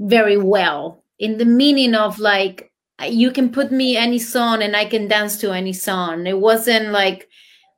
very 0.00 0.36
well 0.36 1.02
in 1.18 1.38
the 1.38 1.44
meaning 1.44 1.94
of 1.94 2.18
like 2.18 2.72
you 3.08 3.30
can 3.30 3.50
put 3.50 3.72
me 3.72 3.96
any 3.96 4.18
song 4.18 4.62
and 4.62 4.76
I 4.76 4.84
can 4.84 5.08
dance 5.08 5.38
to 5.38 5.52
any 5.52 5.72
song. 5.72 6.26
It 6.26 6.38
wasn't 6.38 6.90
like 6.90 7.28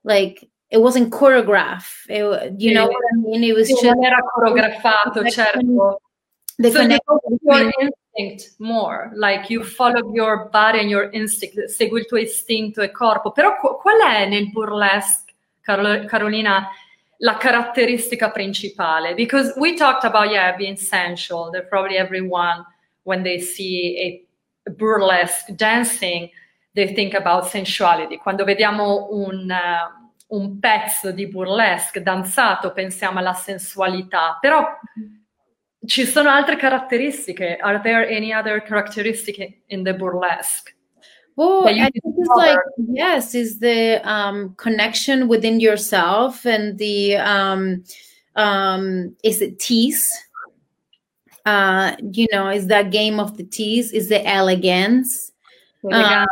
like 0.04 0.48
it 0.68 0.79
wasn't 0.79 1.11
choreographed. 1.12 2.09
It, 2.09 2.61
you 2.61 2.74
know 2.74 2.87
what 2.87 3.02
I 3.12 3.16
mean? 3.16 3.44
It 3.44 3.55
was 3.55 3.68
just 3.68 3.85
era 3.85 4.22
coreografato, 4.35 5.29
certo. 5.31 6.00
The 6.59 6.70
so 6.70 6.81
you 6.81 6.98
your 7.42 7.72
instinct 7.81 8.59
more, 8.59 9.12
like 9.14 9.50
you 9.50 9.62
follow 9.62 10.12
your 10.14 10.48
body 10.50 10.81
and 10.81 10.88
your 10.88 11.11
instinct, 11.12 11.68
segui 11.68 12.00
il 12.00 12.07
tuo 12.07 12.16
istinto 12.16 12.81
e 12.81 12.90
corpo. 12.90 13.31
Però 13.31 13.57
qual 13.59 14.00
è 14.00 14.26
nel 14.26 14.50
burlesque, 14.50 15.35
Carolina, 15.61 16.68
la 17.18 17.37
caratteristica 17.37 18.31
principale? 18.31 19.14
Because 19.14 19.52
we 19.59 19.74
talked 19.76 20.05
about, 20.05 20.31
yeah, 20.31 20.57
being 20.57 20.76
sensual, 20.76 21.50
that 21.50 21.68
probably 21.68 21.98
everyone, 21.98 22.64
when 23.02 23.22
they 23.22 23.38
see 23.38 23.98
a 24.00 24.70
burlesque 24.70 25.55
dancing, 25.55 26.31
they 26.74 26.94
think 26.94 27.12
about 27.12 27.46
sensuality. 27.46 28.16
Quando 28.16 28.44
vediamo 28.44 29.09
un... 29.11 29.50
Uh, 29.50 29.95
un 30.28 30.58
pezzo 30.58 31.12
di 31.12 31.28
burlesque 31.28 32.02
danzato 32.02 32.72
pensiamo 32.72 33.18
alla 33.18 33.34
sensualità, 33.34 34.38
però 34.40 34.66
ci 35.86 36.04
sono 36.04 36.30
altre 36.30 36.56
caratteristiche. 36.56 37.56
Are 37.60 37.80
there 37.80 38.08
any 38.08 38.32
other 38.32 38.62
characteristics 38.62 39.54
in 39.66 39.84
the 39.84 39.94
burlesque? 39.94 40.74
Oh, 41.38 41.66
I 41.66 41.90
think 41.90 42.16
it's 42.16 42.28
like 42.34 42.58
yes, 42.92 43.34
is 43.34 43.58
the 43.58 44.00
um, 44.04 44.54
connection 44.56 45.28
within 45.28 45.60
yourself 45.60 46.46
and 46.46 46.78
the 46.78 47.16
um, 47.16 47.84
um, 48.36 49.14
is 49.22 49.42
it 49.42 49.58
tease? 49.58 50.08
Uh, 51.44 51.94
you 52.00 52.26
know, 52.32 52.48
is 52.48 52.68
that 52.68 52.90
game 52.90 53.20
of 53.20 53.36
the 53.36 53.44
tease? 53.44 53.92
Is 53.92 54.08
the 54.08 54.26
elegance? 54.26 55.30
Uh, 55.92 56.24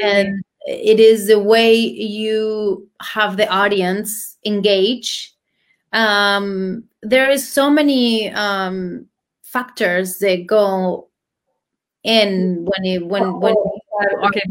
and 0.00 0.44
it 0.64 0.98
is 0.98 1.26
the 1.26 1.38
way 1.38 1.74
you 1.74 2.88
have 3.00 3.36
the 3.36 3.48
audience 3.48 4.36
engage. 4.44 5.32
Um, 5.92 6.84
there 7.02 7.30
is 7.30 7.46
so 7.46 7.70
many 7.70 8.32
um, 8.32 9.06
factors 9.42 10.18
that 10.18 10.46
go 10.46 11.08
in 12.02 12.66
when 12.66 12.84
it 12.84 13.06
when 13.06 13.40
when 13.40 13.54
okay. 14.24 14.42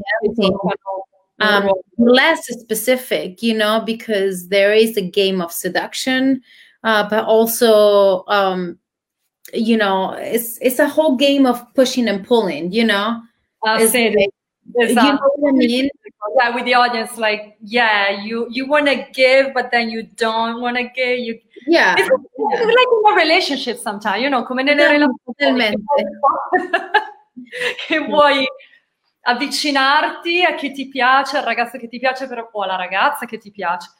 um, 1.40 1.70
less 2.00 2.48
specific 2.48 3.44
you 3.44 3.54
know 3.54 3.84
because 3.86 4.48
there 4.48 4.74
is 4.74 4.98
a 4.98 5.08
game 5.08 5.40
of 5.40 5.52
seduction 5.52 6.42
uh, 6.84 7.08
but 7.08 7.24
also 7.26 8.26
um, 8.26 8.80
you 9.54 9.78
know 9.78 10.14
it's 10.14 10.58
it's 10.62 10.80
a 10.80 10.88
whole 10.88 11.16
game 11.16 11.46
of 11.46 11.62
pushing 11.76 12.08
and 12.08 12.26
pulling 12.26 12.72
you 12.72 12.84
know? 12.84 13.22
I'll 13.64 13.88
say 13.88 14.10
that. 14.10 14.30
you 14.90 14.96
know 14.96 15.20
what 15.36 15.50
I 15.50 15.52
mean? 15.52 15.90
That 16.38 16.54
with 16.54 16.66
the 16.66 16.74
audience 16.74 17.18
like 17.18 17.56
yeah 17.62 18.10
you 18.10 18.48
you 18.50 18.68
want 18.68 18.88
to 18.88 19.06
give 19.12 19.54
but 19.54 19.70
then 19.72 19.90
you 19.90 20.04
don't 20.16 20.62
want 20.62 20.78
to 20.78 20.84
give. 20.84 21.20
You 21.20 21.40
yeah. 21.68 21.96
it's, 21.98 22.10
yeah. 22.10 22.60
like 22.60 22.68
in 22.68 23.12
a 23.12 23.16
relationship 23.16 23.78
sometimes 23.78 24.22
you 24.22 24.30
know 24.30 24.44
come 24.44 24.64
nelle 24.64 24.82
yeah, 24.82 24.92
relazioni 24.92 25.76
che 27.88 28.00
vuoi 28.00 28.46
avvicinarti 29.22 30.44
a 30.44 30.56
chi 30.56 30.72
ti 30.72 30.88
piace 30.88 31.38
al 31.38 31.44
ragazzo 31.44 31.78
che 31.78 31.88
ti 31.88 32.00
piace 32.00 32.28
però, 32.28 32.50
o 32.52 32.62
alla 32.62 32.76
ragazza 32.76 33.26
che 33.26 33.38
ti 33.38 33.52
piace. 33.52 33.92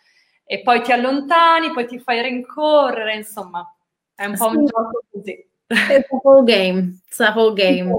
E 0.46 0.62
poi 0.62 0.82
ti 0.82 0.92
allontani 0.92 1.72
poi 1.72 1.86
ti 1.86 2.00
fai 2.00 2.22
rincorrere 2.22 3.16
insomma 3.16 3.66
è 4.14 4.26
un 4.26 4.36
po' 4.38 4.48
un 4.48 4.66
gioco 4.66 5.04
così. 5.12 5.48
It's 5.68 6.12
a 6.12 6.20
whole 6.22 6.44
game 6.44 7.00
it's 7.08 7.20
a 7.20 7.34
whole 7.34 7.54
game 7.54 7.98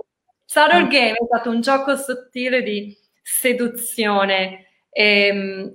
Subtle 0.55 0.87
Game 0.87 1.13
è 1.13 1.25
stato 1.27 1.51
un 1.51 1.61
gioco 1.61 1.97
sottile 1.97 2.63
di 2.63 2.97
seduzione. 3.25 4.67
E, 4.91 5.27
ehm, 5.27 5.73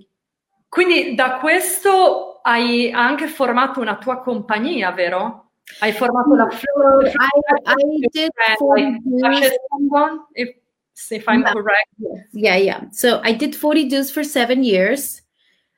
quindi 0.69 1.15
da 1.15 1.39
questo 1.39 2.39
hai 2.43 2.91
anche 2.91 3.27
formato 3.27 3.81
una 3.81 3.97
tua 3.97 4.21
compagnia, 4.21 4.91
vero? 4.91 5.49
Hai 5.79 5.91
formato 5.91 6.35
la 6.35 6.47
Flow. 6.49 7.01
I, 7.01 7.09
I 7.65 8.07
did 8.11 8.29
if, 10.33 10.55
if 11.11 11.27
I'm 11.27 11.43
correct. 11.43 11.89
Yeah, 12.31 12.55
yeah. 12.55 12.87
So 12.91 13.19
I 13.23 13.33
did 13.33 13.55
40 13.55 13.87
dues 13.87 14.11
for 14.11 14.23
seven 14.23 14.63
years. 14.63 15.21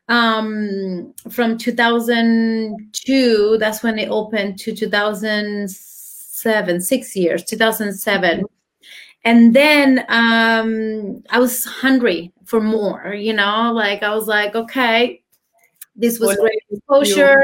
Um, 0.07 1.13
from 1.29 1.57
2002, 1.57 3.57
that's 3.60 3.84
when 3.84 3.97
it 3.97 4.10
opened, 4.10 4.60
to 4.60 4.73
2007, 4.73 6.81
six 6.81 7.15
years, 7.15 7.45
2007 7.45 8.43
and 9.23 9.55
then 9.55 10.05
um, 10.10 11.23
I 11.29 11.39
was 11.39 11.63
hungry 11.65 12.31
for 12.45 12.60
more, 12.60 13.13
you 13.13 13.34
know, 13.34 13.71
like 13.73 14.03
I 14.03 14.13
was 14.15 14.27
like, 14.27 14.55
okay, 14.55 15.21
this 15.95 16.19
was 16.19 16.38
great 16.38 16.63
exposure 16.71 17.43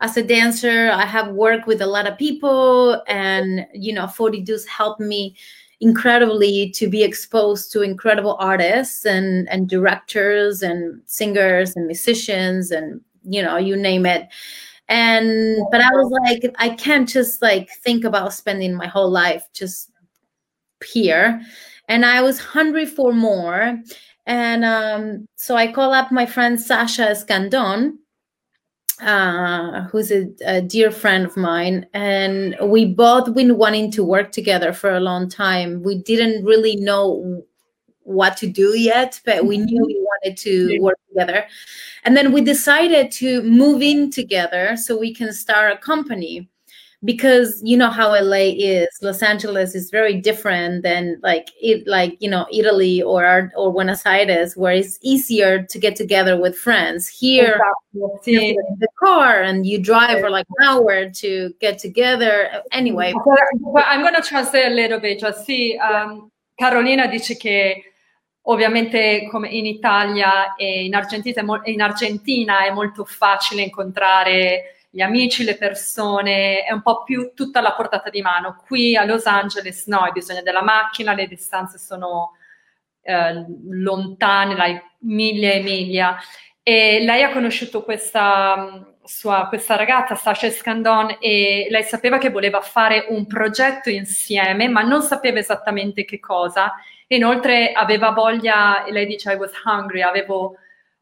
as 0.00 0.16
a 0.16 0.22
dancer. 0.22 0.90
I 0.90 1.04
have 1.04 1.28
worked 1.28 1.66
with 1.66 1.82
a 1.82 1.86
lot 1.86 2.06
of 2.06 2.16
people, 2.16 3.02
and 3.06 3.66
you 3.74 3.92
know, 3.92 4.06
40 4.06 4.40
Deuce 4.40 4.66
helped 4.66 5.00
me 5.00 5.36
incredibly 5.80 6.70
to 6.70 6.88
be 6.88 7.04
exposed 7.04 7.70
to 7.72 7.82
incredible 7.82 8.36
artists 8.40 9.04
and 9.04 9.48
and 9.48 9.68
directors 9.68 10.62
and 10.62 11.00
singers 11.06 11.76
and 11.76 11.86
musicians 11.86 12.70
and 12.70 13.00
you 13.24 13.42
know, 13.42 13.56
you 13.56 13.76
name 13.76 14.06
it. 14.06 14.28
And 14.88 15.58
but 15.70 15.82
I 15.82 15.90
was 15.90 16.10
like, 16.24 16.54
I 16.58 16.70
can't 16.70 17.08
just 17.08 17.42
like 17.42 17.68
think 17.70 18.04
about 18.04 18.32
spending 18.32 18.74
my 18.74 18.86
whole 18.86 19.10
life 19.10 19.46
just 19.52 19.90
here 20.84 21.40
and 21.88 22.04
I 22.04 22.20
was 22.20 22.38
hungry 22.38 22.86
for 22.86 23.12
more. 23.12 23.80
And 24.26 24.64
um, 24.64 25.26
so 25.36 25.56
I 25.56 25.72
call 25.72 25.92
up 25.92 26.12
my 26.12 26.26
friend 26.26 26.60
Sasha 26.60 27.02
Escandon, 27.02 27.94
uh, 29.00 29.82
who's 29.84 30.12
a, 30.12 30.26
a, 30.44 30.60
dear 30.60 30.90
friend 30.90 31.24
of 31.24 31.36
mine, 31.36 31.86
and 31.94 32.56
we 32.62 32.84
both 32.84 33.34
been 33.34 33.56
wanting 33.56 33.90
to 33.92 34.04
work 34.04 34.32
together 34.32 34.72
for 34.72 34.90
a 34.90 35.00
long 35.00 35.30
time. 35.30 35.82
We 35.82 36.02
didn't 36.02 36.44
really 36.44 36.76
know 36.76 37.42
what 38.02 38.36
to 38.38 38.48
do 38.48 38.76
yet, 38.76 39.20
but 39.24 39.46
we 39.46 39.56
knew 39.56 39.84
we 39.86 40.00
wanted 40.00 40.36
to 40.38 40.78
work 40.80 40.98
together. 41.08 41.46
And 42.04 42.16
then 42.16 42.32
we 42.32 42.40
decided 42.40 43.10
to 43.12 43.42
move 43.42 43.82
in 43.82 44.10
together 44.10 44.76
so 44.76 44.98
we 44.98 45.14
can 45.14 45.32
start 45.32 45.72
a 45.72 45.78
company 45.78 46.50
because 47.04 47.60
you 47.64 47.76
know 47.76 47.90
how 47.90 48.10
LA 48.10 48.52
is. 48.56 48.88
Los 49.02 49.22
Angeles 49.22 49.74
is 49.74 49.90
very 49.90 50.20
different 50.20 50.82
than 50.82 51.20
like 51.22 51.48
it 51.60 51.86
like 51.86 52.16
you 52.20 52.28
know 52.28 52.46
Italy 52.52 53.02
or 53.02 53.52
or 53.56 53.72
Buenos 53.72 54.04
Aires, 54.04 54.56
where 54.56 54.72
it's 54.72 54.98
easier 55.02 55.62
to 55.62 55.78
get 55.78 55.94
together 55.94 56.40
with 56.40 56.56
friends. 56.56 57.08
Here, 57.08 57.60
exactly. 57.94 58.56
the 58.78 58.88
car 58.98 59.42
and 59.42 59.66
you 59.66 59.78
drive 59.80 60.20
for 60.20 60.30
like 60.30 60.46
an 60.58 60.66
hour 60.66 61.08
to 61.10 61.54
get 61.60 61.78
together. 61.78 62.62
Anyway, 62.72 63.14
I'm 63.84 64.02
going 64.02 64.14
to 64.14 64.22
translate 64.22 64.72
a 64.72 64.74
little 64.74 64.98
bit. 64.98 65.20
Just 65.20 65.44
see, 65.46 65.76
um, 65.78 66.30
Carolina 66.58 67.06
dice 67.06 67.36
che 67.36 67.84
ovviamente 68.42 69.28
come 69.30 69.48
in 69.48 69.66
Italia 69.66 70.54
e 70.56 70.84
in 70.84 70.94
Argentina, 70.94 71.60
in 71.64 71.80
Argentina 71.80 72.64
è 72.64 72.72
molto 72.72 73.04
facile 73.04 73.62
incontrare 73.62 74.77
gli 74.90 75.00
amici, 75.00 75.44
le 75.44 75.56
persone, 75.56 76.64
è 76.64 76.72
un 76.72 76.82
po' 76.82 77.02
più 77.02 77.32
tutta 77.34 77.58
alla 77.58 77.74
portata 77.74 78.10
di 78.10 78.22
mano. 78.22 78.62
Qui 78.66 78.96
a 78.96 79.04
Los 79.04 79.26
Angeles 79.26 79.86
no, 79.86 80.00
hai 80.00 80.12
bisogno 80.12 80.42
della 80.42 80.62
macchina, 80.62 81.12
le 81.12 81.26
distanze 81.26 81.78
sono 81.78 82.32
eh, 83.02 83.44
lontane, 83.68 84.54
like, 84.54 84.84
miglia 85.00 85.52
e 85.52 85.62
miglia. 85.62 86.16
E 86.62 87.00
lei 87.00 87.22
ha 87.22 87.32
conosciuto 87.32 87.82
questa, 87.82 88.96
sua, 89.04 89.46
questa 89.48 89.76
ragazza, 89.76 90.14
Sasha 90.14 90.50
Scandon, 90.50 91.16
e 91.20 91.66
lei 91.70 91.82
sapeva 91.82 92.18
che 92.18 92.30
voleva 92.30 92.60
fare 92.60 93.06
un 93.08 93.26
progetto 93.26 93.90
insieme, 93.90 94.68
ma 94.68 94.82
non 94.82 95.02
sapeva 95.02 95.38
esattamente 95.38 96.04
che 96.04 96.18
cosa. 96.18 96.74
Inoltre 97.08 97.72
aveva 97.72 98.10
voglia, 98.10 98.84
lei 98.88 99.06
dice 99.06 99.32
I 99.32 99.36
was 99.36 99.52
hungry, 99.64 100.02
avevo 100.02 100.56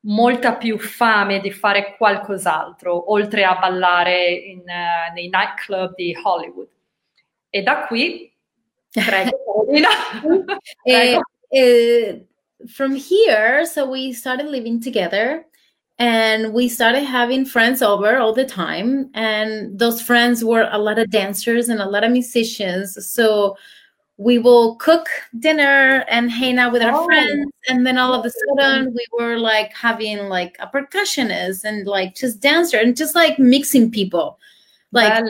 molta 0.06 0.54
più 0.56 0.78
fame 0.78 1.40
di 1.40 1.50
fare 1.50 1.96
qualcos'altro, 1.96 3.12
oltre 3.12 3.44
a 3.44 3.56
ballare 3.58 4.30
in, 4.30 4.60
uh, 4.60 5.12
nei 5.12 5.28
nightclub 5.28 5.94
di 5.94 6.16
Hollywood. 6.22 6.68
E 7.50 7.62
da 7.62 7.86
qui, 7.86 8.32
prego, 8.92 9.66
prego. 10.82 11.20
Uh, 11.48 12.24
from 12.66 12.94
here, 12.94 13.64
so 13.64 13.88
we 13.88 14.12
started 14.12 14.46
living 14.48 14.80
together 14.80 15.46
and 15.98 16.52
we 16.52 16.68
started 16.68 17.04
having 17.04 17.44
friends 17.44 17.82
over 17.82 18.18
all 18.18 18.32
the 18.32 18.44
time. 18.44 19.10
And 19.14 19.78
those 19.78 20.00
friends 20.00 20.44
were 20.44 20.68
a 20.70 20.78
lot 20.78 20.98
of 20.98 21.10
dancers 21.10 21.68
and 21.68 21.80
a 21.80 21.88
lot 21.88 22.04
of 22.04 22.10
musicians. 22.10 22.96
So 23.06 23.56
we 24.18 24.38
will 24.38 24.76
cook 24.76 25.08
dinner 25.38 26.04
and 26.08 26.30
hang 26.30 26.58
out 26.58 26.72
with 26.72 26.82
our 26.82 26.94
oh. 26.94 27.04
friends 27.04 27.50
and 27.68 27.86
then 27.86 27.98
all 27.98 28.14
of 28.14 28.24
a 28.24 28.30
sudden 28.30 28.94
we 28.94 29.06
were 29.18 29.38
like 29.38 29.72
having 29.74 30.28
like 30.28 30.56
a 30.58 30.66
percussionist 30.66 31.64
and 31.64 31.86
like 31.86 32.14
just 32.14 32.40
dancer 32.40 32.78
and 32.78 32.96
just 32.96 33.14
like 33.14 33.38
mixing 33.38 33.90
people. 33.90 34.38
Like 34.92 35.24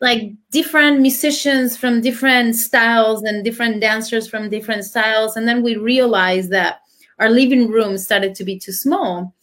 like 0.00 0.32
different 0.52 1.00
musicians 1.00 1.76
from 1.76 2.00
different 2.00 2.54
styles 2.54 3.22
and 3.22 3.42
different 3.42 3.80
dancers 3.80 4.28
from 4.28 4.50
different 4.50 4.84
styles 4.84 5.36
and 5.36 5.48
then 5.48 5.62
we 5.62 5.76
realized 5.76 6.50
that 6.50 6.82
our 7.18 7.30
living 7.30 7.68
room 7.68 7.98
started 7.98 8.34
to 8.36 8.44
be 8.44 8.58
too 8.58 8.70
small. 8.70 9.34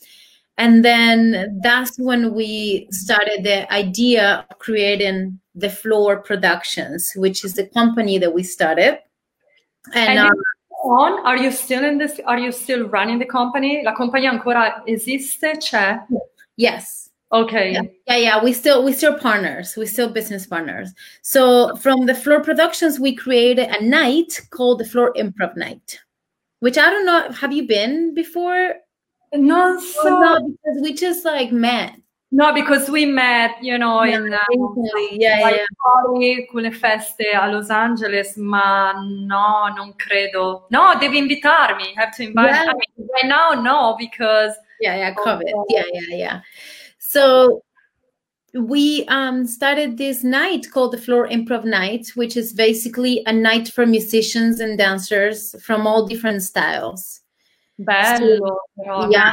And 0.58 0.86
then 0.86 1.60
that's 1.62 2.00
when 2.00 2.34
we 2.34 2.88
started 2.92 3.44
the 3.44 3.72
idea 3.74 4.46
of 4.50 4.60
creating 4.60 5.40
the 5.56 5.70
Floor 5.70 6.18
Productions, 6.18 7.13
which 7.15 7.44
is 7.46 7.54
the 7.54 7.68
company 7.68 8.18
that 8.18 8.34
we 8.34 8.44
started. 8.44 9.00
And, 9.94 10.20
and 10.20 10.30
uh, 10.30 10.88
on, 10.88 11.26
are 11.26 11.38
you 11.38 11.52
still 11.52 11.84
in 11.84 11.98
this? 11.98 12.20
Are 12.26 12.38
you 12.38 12.52
still 12.52 12.88
running 12.88 13.20
the 13.20 13.26
company? 13.26 13.82
La 13.84 13.96
compagnia 13.96 14.30
ancora 14.32 14.84
esiste? 14.88 15.58
C'è? 15.58 16.06
Yes. 16.58 17.10
Okay. 17.32 17.74
Yeah, 17.74 17.82
yeah, 18.08 18.18
yeah. 18.18 18.44
We 18.44 18.54
still 18.54 18.84
we 18.84 18.94
still 18.94 19.18
partners. 19.18 19.76
We 19.76 19.88
still 19.88 20.10
business 20.10 20.46
partners. 20.46 20.94
So 21.22 21.76
from 21.78 22.06
the 22.06 22.15
Floor 22.15 22.41
Productions, 22.41 23.00
we 23.00 23.15
created 23.15 23.68
a 23.70 23.84
night 23.84 24.39
called 24.52 24.80
the 24.80 24.86
Floor 24.86 25.12
Improv 25.18 25.58
Night, 25.58 26.00
which 26.60 26.78
I 26.78 26.89
don't 26.89 27.06
know. 27.06 27.32
Have 27.32 27.52
you 27.52 27.68
been 27.68 28.13
before? 28.13 28.76
No, 29.34 29.80
so 29.80 30.20
no, 30.20 30.48
because 30.48 30.82
we 30.82 30.94
just 30.94 31.26
like 31.26 31.52
met. 31.52 32.00
No, 32.36 32.54
because 32.54 32.89
we 32.89 33.06
met, 33.06 33.63
you 33.63 33.78
know, 33.78 34.04
yeah, 34.04 34.17
in 34.17 34.34
um, 34.34 34.39
yeah, 35.12 35.39
yeah, 35.39 35.50
yeah. 35.52 36.45
con 36.52 36.63
le 36.63 36.71
feste 36.71 37.34
a 37.34 37.50
Los 37.50 37.69
Angeles, 37.69 38.36
ma 38.36 38.91
no, 38.91 39.69
non 39.74 39.93
credo. 39.93 40.65
No, 40.69 41.00
devi 41.00 41.17
invitarmi. 41.17 41.93
Have 41.95 42.13
to 42.17 42.24
invite. 42.24 42.50
Yeah. 42.50 42.65
I 42.67 42.74
mean, 42.74 43.08
right 43.13 43.30
now, 43.30 43.54
no, 43.54 43.95
because 43.98 44.54
yeah, 44.82 44.98
yeah, 44.98 45.13
COVID. 45.13 45.50
Oh, 45.56 45.65
yeah, 45.69 45.86
yeah, 45.93 46.15
yeah. 46.17 46.41
So 47.00 47.63
we 48.54 49.06
um, 49.08 49.48
started 49.48 49.98
this 49.98 50.21
night 50.21 50.69
called 50.71 50.91
the 50.91 50.98
Floor 50.98 51.30
Improv 51.30 51.63
Night, 51.63 52.10
which 52.15 52.36
is 52.36 52.52
basically 52.52 53.24
a 53.28 53.32
night 53.32 53.69
for 53.69 53.86
musicians 53.86 54.60
and 54.60 54.78
dancers 54.78 55.56
from 55.63 55.88
all 55.88 56.06
different 56.06 56.43
styles. 56.43 57.21
Bello, 57.80 58.60
so, 58.84 59.10
yeah, 59.10 59.32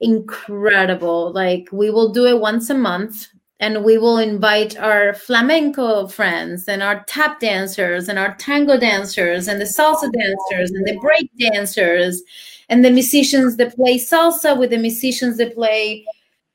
incredible. 0.00 1.32
Like 1.32 1.68
we 1.72 1.90
will 1.90 2.12
do 2.12 2.26
it 2.26 2.40
once 2.40 2.70
a 2.70 2.74
month 2.74 3.28
and 3.60 3.84
we 3.84 3.98
will 3.98 4.18
invite 4.18 4.78
our 4.78 5.14
flamenco 5.14 6.06
friends 6.06 6.68
and 6.68 6.82
our 6.82 7.04
tap 7.08 7.40
dancers 7.40 8.08
and 8.08 8.18
our 8.18 8.34
tango 8.36 8.78
dancers 8.78 9.48
and 9.48 9.60
the 9.60 9.64
salsa 9.64 10.10
dancers 10.12 10.70
and 10.70 10.86
the 10.86 10.98
break 11.00 11.30
dancers 11.38 12.22
and 12.68 12.84
the 12.84 12.90
musicians 12.90 13.56
that 13.56 13.74
play 13.74 13.98
salsa 13.98 14.56
with 14.56 14.70
the 14.70 14.78
musicians 14.78 15.38
that 15.38 15.54
play 15.54 16.04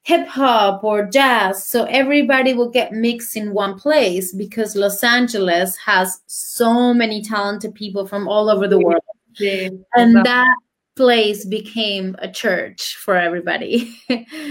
hip 0.04 0.28
hop 0.28 0.84
or 0.84 1.06
jazz. 1.06 1.66
So 1.66 1.86
everybody 1.86 2.54
will 2.54 2.70
get 2.70 2.92
mixed 2.92 3.36
in 3.36 3.54
one 3.54 3.80
place 3.80 4.34
because 4.34 4.76
Los 4.76 5.04
Angeles 5.04 5.76
has 5.78 6.22
so 6.28 6.94
many 6.94 7.22
talented 7.22 7.74
people 7.74 8.06
from 8.06 8.28
all 8.28 8.50
over 8.50 8.68
the 8.68 8.80
world. 8.80 9.04
Yeah, 9.40 9.70
and 9.96 10.16
that 10.26 10.56
place 10.96 11.46
became 11.46 12.16
a 12.20 12.30
church 12.30 12.96
for 12.96 13.16
everybody. 13.16 13.96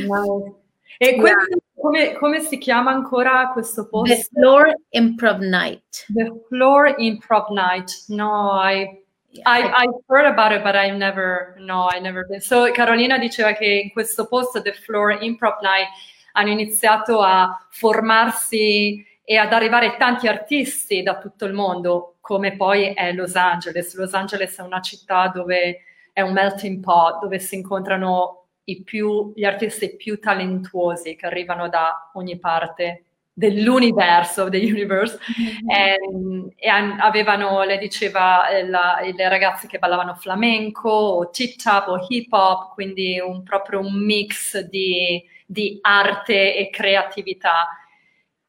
wow. 0.07 0.57
E 1.01 1.17
yeah. 1.17 1.35
come, 1.81 2.15
come, 2.15 2.41
si 2.41 2.59
chiama 2.59 2.93
ancora 2.93 3.51
questo 3.53 3.89
posto? 3.89 4.15
The 4.15 4.29
Floor 4.33 4.73
Improv 4.91 5.41
Night. 5.41 6.07
The 6.09 6.31
Floor 6.49 6.95
Improv 6.99 7.51
Night. 7.51 7.91
No, 8.09 8.53
I 8.53 9.03
I, 9.47 9.85
I've 9.85 9.95
heard 10.09 10.27
about 10.27 10.53
it, 10.53 10.63
but 10.63 10.77
I 10.77 10.91
never, 10.91 11.57
no, 11.59 11.89
I 11.91 11.99
never 12.01 12.27
been. 12.27 12.41
So 12.41 12.71
Carolina 12.73 13.19
diceva 13.19 13.53
che 13.53 13.65
in 13.85 13.91
questo 13.91 14.27
posto, 14.27 14.61
The 14.61 14.75
Floor 14.75 15.23
Improv 15.23 15.61
Night, 15.63 15.89
hanno 16.33 16.51
iniziato 16.51 17.21
a 17.21 17.67
formarsi 17.71 19.05
e 19.25 19.37
ad 19.37 19.53
arrivare 19.53 19.97
tanti 19.97 20.29
artisti 20.29 21.03
da 21.03 21.19
tutto 21.19 21.47
il 21.47 21.53
mondo, 21.53 22.17
come 22.21 22.57
poi 22.57 22.93
è 22.93 23.13
Los 23.13 23.35
Angeles. 23.35 23.95
Los 23.97 24.13
Angeles 24.13 24.59
è 24.59 24.63
una 24.63 24.81
città 24.81 25.29
dove 25.29 25.81
è 26.13 26.21
un 26.21 26.33
melting 26.33 26.83
pot 26.83 27.21
dove 27.21 27.39
si 27.39 27.55
incontrano 27.57 28.47
più, 28.85 29.33
gli 29.35 29.45
artisti 29.45 29.97
più 29.97 30.19
talentuosi 30.19 31.17
che 31.17 31.27
arrivano 31.27 31.69
da 31.69 32.11
ogni 32.15 32.39
parte 32.39 33.05
dell'universo, 33.35 34.49
dell'universe, 34.49 35.19
mm-hmm. 35.19 35.69
e, 35.69 36.55
e, 36.57 36.69
avevano, 36.69 37.63
le 37.63 37.79
diceva, 37.79 38.47
eh, 38.49 38.67
la, 38.69 39.01
le 39.03 39.29
ragazze 39.29 39.67
che 39.67 39.79
ballavano 39.79 40.15
flamenco 40.15 40.91
o 40.91 41.31
tip-tap 41.31 41.89
o 41.89 42.05
hip-hop, 42.07 42.75
quindi 42.75 43.19
un, 43.21 43.43
proprio 43.43 43.81
un 43.81 43.95
mix 43.95 44.59
di, 44.61 45.23
di 45.47 45.79
arte 45.81 46.57
e 46.57 46.69
creatività. 46.71 47.69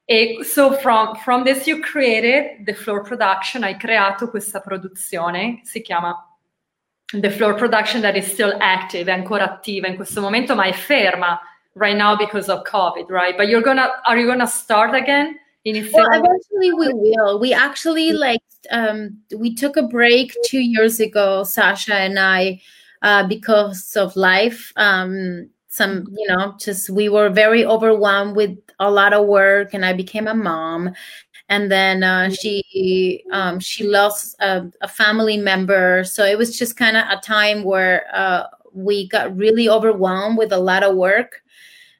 E 0.05 0.39
so 0.43 0.73
from, 0.73 1.15
from 1.15 1.43
this 1.45 1.65
you 1.65 1.79
created 1.79 2.65
the 2.65 2.73
floor 2.73 3.01
production, 3.01 3.63
hai 3.63 3.77
creato 3.77 4.29
questa 4.29 4.59
produzione, 4.59 5.61
si 5.63 5.81
chiama 5.81 6.32
the 7.13 7.29
floor 7.29 7.53
production 7.53 8.01
that 8.01 8.15
is 8.17 8.25
still 8.25 8.53
active, 8.59 9.09
è 9.09 9.13
ancora 9.13 9.45
attiva 9.45 9.87
in 9.87 9.95
questo 9.95 10.21
momento, 10.21 10.55
ma 10.55 10.63
è 10.63 10.73
ferma 10.73 11.39
right 11.75 11.95
now 11.95 12.15
because 12.15 12.49
of 12.49 12.63
COVID, 12.63 13.09
right? 13.09 13.37
But 13.37 13.47
you're 13.47 13.61
gonna, 13.61 14.01
are 14.05 14.17
you 14.17 14.27
gonna 14.27 14.47
start 14.47 14.93
again? 14.95 15.39
Well, 15.65 16.07
eventually 16.11 16.73
we 16.73 16.93
will. 16.93 17.39
We 17.39 17.53
actually 17.53 18.11
like, 18.11 18.41
um, 18.71 19.21
we 19.33 19.55
took 19.55 19.77
a 19.77 19.83
break 19.83 20.35
two 20.45 20.59
years 20.59 20.99
ago, 20.99 21.43
Sasha 21.45 21.95
and 21.95 22.19
I, 22.19 22.61
uh, 23.01 23.25
because 23.27 23.95
of 23.95 24.15
life. 24.17 24.73
Um, 24.75 25.49
some, 25.69 26.05
you 26.11 26.27
know, 26.27 26.53
just 26.59 26.89
we 26.89 27.07
were 27.07 27.29
very 27.29 27.65
overwhelmed 27.65 28.35
with 28.35 28.57
a 28.79 28.91
lot 28.91 29.13
of 29.13 29.25
work, 29.25 29.73
and 29.73 29.85
I 29.85 29.93
became 29.93 30.27
a 30.27 30.35
mom 30.35 30.91
and 31.49 31.71
then 31.71 32.03
uh, 32.03 32.29
she 32.29 33.23
um, 33.31 33.59
she 33.59 33.85
lost 33.85 34.35
a, 34.39 34.71
a, 34.81 34.87
family 34.87 35.37
member. 35.37 36.03
So 36.03 36.25
it 36.25 36.37
was 36.37 36.57
just 36.57 36.77
kind 36.77 36.97
of 36.97 37.05
a 37.09 37.21
time 37.21 37.63
where 37.63 38.05
uh, 38.13 38.45
we 38.73 39.07
got 39.09 39.35
really 39.35 39.69
overwhelmed 39.69 40.37
with 40.37 40.51
a 40.51 40.57
lot 40.57 40.83
of 40.83 40.95
work. 40.95 41.41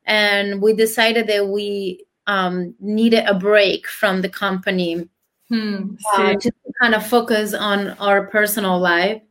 And 0.06 0.62
we 0.62 0.74
decided 0.74 1.28
that 1.28 1.48
we 1.48 2.06
um, 2.28 2.74
needed 2.80 3.26
a 3.26 3.34
break 3.34 3.88
from 3.88 4.22
the 4.22 4.30
company 4.30 5.08
hmm, 5.50 5.96
uh, 6.16 6.34
to 6.36 6.52
kind 6.82 6.96
of 6.96 7.06
focus 7.06 7.54
on 7.54 7.90
our 8.00 8.28
personal 8.28 8.80
life. 8.80 9.22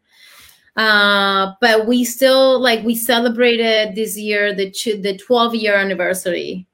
Uh, 0.76 1.52
but 1.60 1.86
we 1.86 2.04
still 2.04 2.58
like 2.58 2.82
we 2.84 2.94
celebrated 2.94 3.94
this 3.94 4.16
year 4.16 4.54
the 4.54 4.70
the 5.02 5.18
12 5.18 5.54
year 5.54 5.74
anniversary 5.74 6.66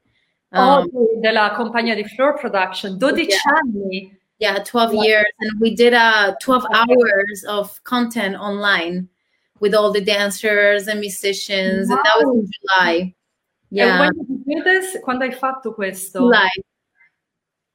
um, 0.52 0.88
oh, 0.94 1.20
della 1.20 1.52
compagnia 1.54 1.94
di 1.94 2.04
Floor 2.04 2.38
Production, 2.38 2.98
12 2.98 3.18
yeah. 3.18 3.36
anni. 3.62 4.18
Yeah, 4.38 4.62
12 4.62 4.94
yeah. 4.94 5.02
years. 5.02 5.32
And 5.40 5.60
we 5.60 5.74
did 5.74 5.94
uh, 5.94 6.36
12 6.40 6.66
hours 6.72 7.44
of 7.48 7.82
content 7.84 8.36
online 8.36 9.08
with 9.60 9.74
all 9.74 9.92
the 9.92 10.00
dancers 10.00 10.86
and 10.86 11.00
musicians. 11.00 11.88
Wow. 11.88 11.96
And 11.96 12.04
that 12.04 12.26
was 12.26 12.36
in 12.36 12.50
July. 12.60 13.14
Yeah. 13.70 14.00
when 14.00 14.12
did 14.16 14.26
you 14.28 14.56
do 14.56 14.62
this? 14.64 14.96
Quando 15.02 15.26
hai 15.26 15.32
fatto 15.32 15.74
questo? 15.74 16.20
July. 16.20 16.48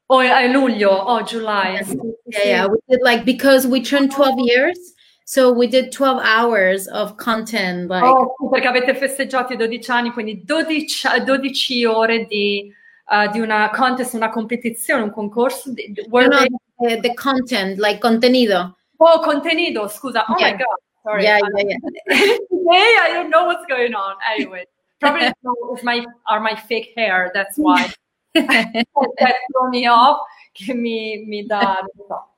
Oh, 0.10 0.20
a 0.20 0.48
luglio. 0.48 1.04
Oh, 1.06 1.22
July. 1.22 1.82
Yeah, 1.82 1.94
yeah, 2.28 2.44
yeah. 2.46 2.68
We 2.68 2.78
did 2.90 3.02
like, 3.04 3.26
because 3.26 3.68
we 3.68 3.82
turned 3.82 4.12
12 4.12 4.40
years, 4.40 4.78
So 5.26 5.54
we 5.54 5.68
did 5.68 5.92
12 5.92 6.22
hours 6.22 6.88
of 6.88 7.18
content. 7.18 7.90
Like... 7.90 8.04
Oh, 8.04 8.36
perché 8.50 8.68
avete 8.68 8.94
festeggiato 8.94 9.54
i 9.54 9.58
12 9.58 9.92
anni, 9.92 10.12
quindi 10.12 10.44
12, 10.44 11.24
12 11.24 11.86
ore 11.86 12.26
di, 12.26 12.74
uh, 13.08 13.32
di, 13.32 13.40
una 13.40 13.70
contest, 13.70 14.14
una 14.14 14.30
competizione, 14.30 15.02
un 15.02 15.12
concorso. 15.12 15.72
Di, 15.72 15.94
no, 16.12 16.28
no, 16.28 16.46
the, 16.80 17.00
the, 17.00 17.14
content, 17.14 17.78
like 17.80 18.00
contenido. 18.00 18.76
Oh, 18.98 19.20
contenido, 19.22 19.88
scusa. 19.88 20.26
Oh 20.28 20.36
yeah. 20.38 20.52
my 20.52 20.58
God. 20.58 20.80
Sorry. 21.04 21.24
Yeah, 21.24 21.40
yeah, 21.56 21.64
yeah. 21.68 21.78
Today 22.50 22.96
I 23.02 23.14
don't 23.14 23.30
know 23.30 23.46
what's 23.46 23.66
going 23.66 23.94
on. 23.94 24.16
Anyway, 24.30 24.66
probably 25.00 25.28
it's 25.72 25.84
my 25.84 26.06
are 26.28 26.40
my 26.40 26.56
fake 26.56 26.94
hair. 26.96 27.32
That's 27.34 27.58
why 27.58 27.92
that 28.34 29.36
throw 29.52 29.70
me 29.70 29.88
off. 29.88 30.20
Che 30.54 30.74
mi, 30.74 31.24
mi 31.26 31.46
dà, 31.46 31.80
non 31.82 32.08
so, 32.08 32.30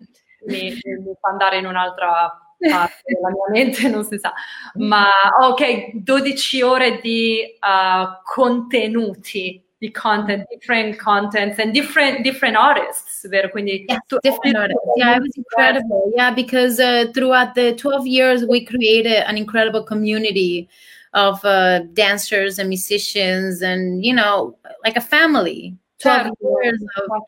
mi, 0.46 0.72
mi 0.72 1.16
fa 1.20 1.32
andare 1.32 1.58
in 1.58 1.66
un'altra 1.66 2.45
della 2.58 2.90
mia 3.30 3.64
mente, 3.64 3.88
non 3.88 4.04
si 4.04 4.18
sa. 4.18 4.34
Ma 4.76 5.08
ok, 5.42 5.92
12 5.96 6.62
ore 6.64 7.00
di 7.02 7.42
uh, 7.62 8.22
contenuti, 8.24 9.62
di 9.78 9.92
content, 9.92 10.46
different 10.50 10.98
contents 10.98 11.60
and 11.60 11.74
different, 11.74 12.22
different 12.24 12.56
artists, 12.56 13.28
vero? 13.28 13.50
Quindi 13.50 13.86
Yes, 13.88 14.00
different 14.22 14.56
artists. 14.58 14.82
Yeah, 14.96 15.16
it 15.18 15.22
was 15.22 15.36
incredible. 15.36 16.12
Yeah, 16.16 16.32
because 16.32 16.80
uh, 16.80 17.12
throughout 17.14 17.56
the 17.56 17.74
12 17.76 18.08
years, 18.08 18.46
we 18.46 18.66
created 18.66 19.24
an 19.28 19.38
incredible 19.38 19.84
community 19.84 20.68
of 21.14 21.44
uh, 21.46 21.80
dancers 21.94 22.60
and 22.60 22.68
musicians, 22.68 23.62
and 23.62 24.04
you 24.04 24.14
know, 24.14 24.58
like 24.84 24.98
a 24.98 25.02
family. 25.02 25.76
12 26.00 26.28
Certo. 26.28 26.60
years 26.62 26.84
of 26.98 27.22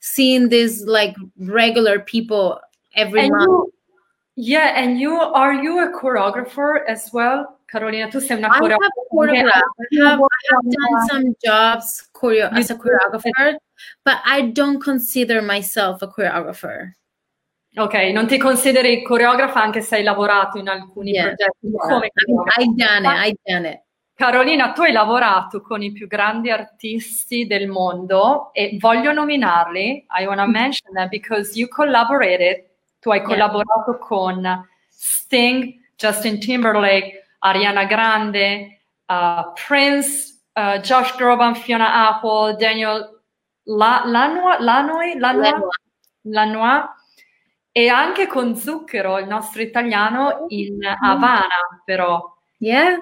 seeing 0.00 0.48
these 0.48 0.84
like 0.86 1.14
regular 1.38 2.00
people 2.00 2.60
every 2.94 3.20
And 3.20 3.30
month. 3.30 3.48
you, 3.48 3.72
yeah, 4.38 4.72
and 4.76 5.00
you 5.00 5.14
are 5.18 5.52
you 5.52 5.80
a 5.80 5.90
choreographer 5.90 6.84
as 6.86 7.10
well, 7.12 7.58
Carolina? 7.66 8.08
Tu 8.08 8.20
sei 8.20 8.36
una 8.36 8.46
I 8.48 8.52
have 8.52 8.78
choreographer. 9.10 9.50
I 9.90 10.06
have, 10.06 10.20
I 10.20 10.54
have 10.54 10.62
done 10.70 11.06
some 11.08 11.34
jobs 11.42 12.08
choreo- 12.12 12.50
as 12.52 12.70
a 12.70 12.76
choreographer, 12.76 13.56
but 14.04 14.18
I 14.24 14.50
don't 14.52 14.80
consider 14.80 15.42
myself 15.42 16.02
a 16.02 16.06
choreographer. 16.06 16.94
Ok, 17.76 17.94
non 18.12 18.26
ti 18.26 18.38
consideri 18.38 19.02
coreografa 19.02 19.60
anche 19.60 19.82
se 19.82 19.96
hai 19.96 20.02
lavorato 20.02 20.58
in 20.58 20.68
alcuni 20.68 21.10
Yeah. 21.12 21.34
progetti 21.34 21.70
come 21.76 22.10
I 22.58 22.74
done 22.74 23.06
it. 23.06 23.26
I 23.26 23.36
done 23.44 23.68
it. 23.68 23.82
Carolina, 24.14 24.72
tu 24.72 24.82
hai 24.82 24.90
lavorato 24.92 25.60
con 25.60 25.82
i 25.82 25.92
più 25.92 26.06
grandi 26.08 26.50
artisti 26.50 27.46
del 27.46 27.68
mondo 27.68 28.52
e 28.52 28.76
voglio 28.80 29.12
nominarli. 29.12 30.06
I 30.18 30.26
want 30.26 30.40
to 30.40 30.46
mention 30.50 30.92
them 30.94 31.08
because 31.08 31.56
you 31.58 31.68
collaborated. 31.68 32.64
Tu 33.08 33.14
hai 33.14 33.20
Yeah. 33.20 33.28
collaborato 33.28 33.96
con 33.98 34.68
Sting, 34.90 35.80
Justin 35.96 36.38
Timberlake, 36.38 37.24
Ariana 37.38 37.84
Grande, 37.86 38.80
uh, 39.06 39.50
Prince, 39.54 40.42
uh, 40.54 40.78
Josh 40.80 41.16
Groban, 41.16 41.54
Fiona 41.54 42.08
Apple, 42.08 42.56
Daniel 42.58 43.18
La- 43.64 44.02
Lanois, 44.04 44.58
Lanois, 44.60 45.14
Lanois. 45.18 45.54
Lanois 46.24 46.84
e 47.72 47.88
anche 47.88 48.26
con 48.26 48.54
Zucchero, 48.56 49.18
il 49.18 49.26
nostro 49.26 49.62
italiano, 49.62 50.44
in 50.48 50.78
Havana, 50.84 51.80
però. 51.86 52.22
Yeah. 52.58 52.98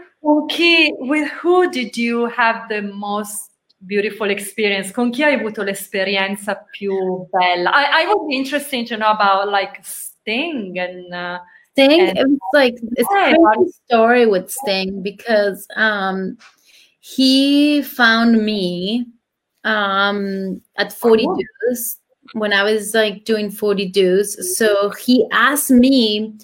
Chi, 0.47 0.92
with 1.01 1.33
who 1.42 1.69
did 1.69 1.97
you 1.97 2.31
have 2.37 2.66
the 2.69 2.81
most 2.83 3.51
beautiful 3.87 4.29
experience? 4.31 4.90
Con 4.92 5.11
chi 5.11 5.22
hai 5.22 5.35
avuto 5.35 5.62
l'esperienza 5.62 6.57
più 6.70 7.27
bella? 7.31 7.70
I, 7.72 8.03
I 8.03 8.07
would 8.07 8.27
be 8.29 8.35
interested 8.37 8.87
to 8.88 8.96
know 8.96 9.11
about 9.11 9.49
like 9.51 9.79
Sting 9.83 10.79
and 10.79 11.12
uh, 11.14 11.38
Sting, 11.72 12.09
And- 12.09 12.18
it 12.18 12.27
was 12.29 12.38
like 12.53 12.75
it's 12.96 13.09
Yeah, 13.14 13.35
a 13.35 13.37
crazy 13.55 13.72
story 13.87 14.27
with 14.27 14.51
Sting 14.51 15.03
because 15.03 15.66
um 15.77 16.37
he 17.01 17.83
found 17.83 18.44
me 18.44 19.07
um 19.64 20.61
at 20.79 20.92
40 20.92 21.25
Oh. 21.29 21.37
Deuce 21.68 21.99
when 22.33 22.53
I 22.53 22.62
was 22.64 22.92
like 22.94 23.25
doing 23.25 23.51
40 23.51 23.88
Deuce. 23.88 24.57
So 24.59 24.90
he 24.90 25.25
asked 25.33 25.70
me 25.70 26.35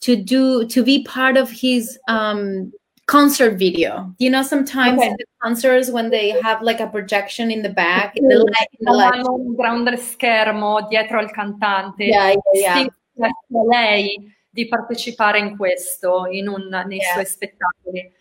to 0.00 0.16
do 0.16 0.66
to 0.66 0.82
be 0.82 1.02
part 1.04 1.36
of 1.36 1.50
his 1.50 1.98
um 2.08 2.72
concert 3.10 3.58
video. 3.58 4.14
You 4.18 4.30
know, 4.30 4.42
sometimes 4.42 4.98
Okay. 4.98 5.14
the 5.18 5.26
concerts 5.42 5.90
when 5.90 6.10
they 6.10 6.30
have 6.46 6.62
like 6.62 6.80
a 6.80 6.86
projection 6.86 7.50
in 7.50 7.60
the 7.62 7.68
back, 7.84 8.16
in 8.16 8.28
the 8.28 8.38
light, 8.38 8.70
in 8.78 8.84
the 8.86 8.92
light. 8.92 9.24
grande 9.56 9.98
schermo 9.98 10.88
dietro 10.88 11.18
al 11.18 11.28
cantante. 11.30 12.04
Yeah, 12.06 12.28
yeah, 12.30 12.36
yeah. 12.54 12.74
Sting 12.74 12.90
chiese 13.16 13.56
a 13.58 13.62
lei 13.74 14.32
di 14.52 14.68
partecipare 14.68 15.38
in 15.38 15.56
questo, 15.56 16.26
in 16.30 16.48
un, 16.48 16.68
nei 16.86 16.98
Yeah. 16.98 17.12
suoi 17.14 17.26
spettacoli. 17.26 18.12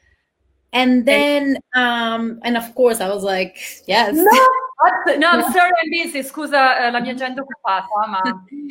And 0.71 1.03
then 1.05 1.57
um 1.75 2.39
and 2.43 2.55
of 2.57 2.73
course 2.75 2.99
I 3.01 3.09
was 3.09 3.23
like, 3.23 3.55
yes. 3.87 4.13
No, 4.15 5.15
no, 5.17 5.27
I'm 5.29 5.51
sorry, 5.51 5.71
I'm 5.81 5.89
busy. 5.89 6.21
Scusa, 6.23 6.77
eh, 6.79 6.91
la 6.91 6.99
mia 6.99 7.11
agenda 7.13 7.41
occupata, 7.41 8.07
ma 8.07 8.21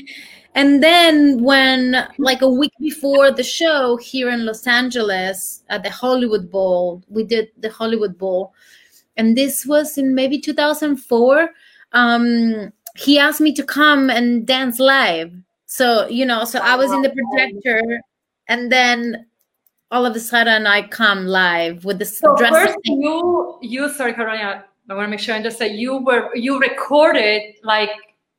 And 0.59 0.83
then 0.83 1.41
when 1.45 2.09
like 2.19 2.43
a 2.43 2.49
week 2.49 2.73
before 2.81 3.31
the 3.31 3.45
show 3.45 3.97
here 3.97 4.29
in 4.29 4.45
Los 4.45 4.67
Angeles 4.67 5.63
at 5.69 5.85
the 5.85 5.91
Hollywood 5.91 6.51
Bowl, 6.51 7.01
we 7.09 7.23
did 7.23 7.51
the 7.59 7.71
Hollywood 7.71 8.19
Bowl. 8.19 8.53
And 9.17 9.39
this 9.39 9.65
was 9.65 9.97
in 9.97 10.17
maybe 10.17 10.41
2004. 10.41 11.51
Um 11.93 12.73
he 12.97 13.21
asked 13.21 13.41
me 13.41 13.53
to 13.55 13.63
come 13.63 14.11
and 14.11 14.45
dance 14.49 14.81
live. 14.81 15.31
So, 15.67 16.09
you 16.09 16.27
know, 16.27 16.45
so 16.45 16.59
I 16.59 16.75
was 16.75 16.91
in 16.91 17.03
the 17.03 17.15
projector 17.19 17.81
and 18.49 18.73
then 18.73 19.27
all 19.93 20.05
of 20.05 20.17
a 20.17 20.21
sudden 20.21 20.67
I 20.67 20.89
come 20.89 21.27
live 21.27 21.85
with 21.85 22.01
the 22.01 22.05
So 22.05 22.35
dress. 22.37 22.51
first 22.51 22.79
you 22.83 23.59
you 23.63 23.89
sorry 23.91 24.13
Carolina, 24.13 24.65
I 24.91 24.95
want 24.95 25.07
to 25.07 25.11
make 25.11 25.21
sure 25.21 25.35
I 25.35 25.37
understand. 25.37 25.79
You 25.79 25.99
were 25.99 26.35
you 26.35 26.59
recorded 26.59 27.43
like 27.63 27.91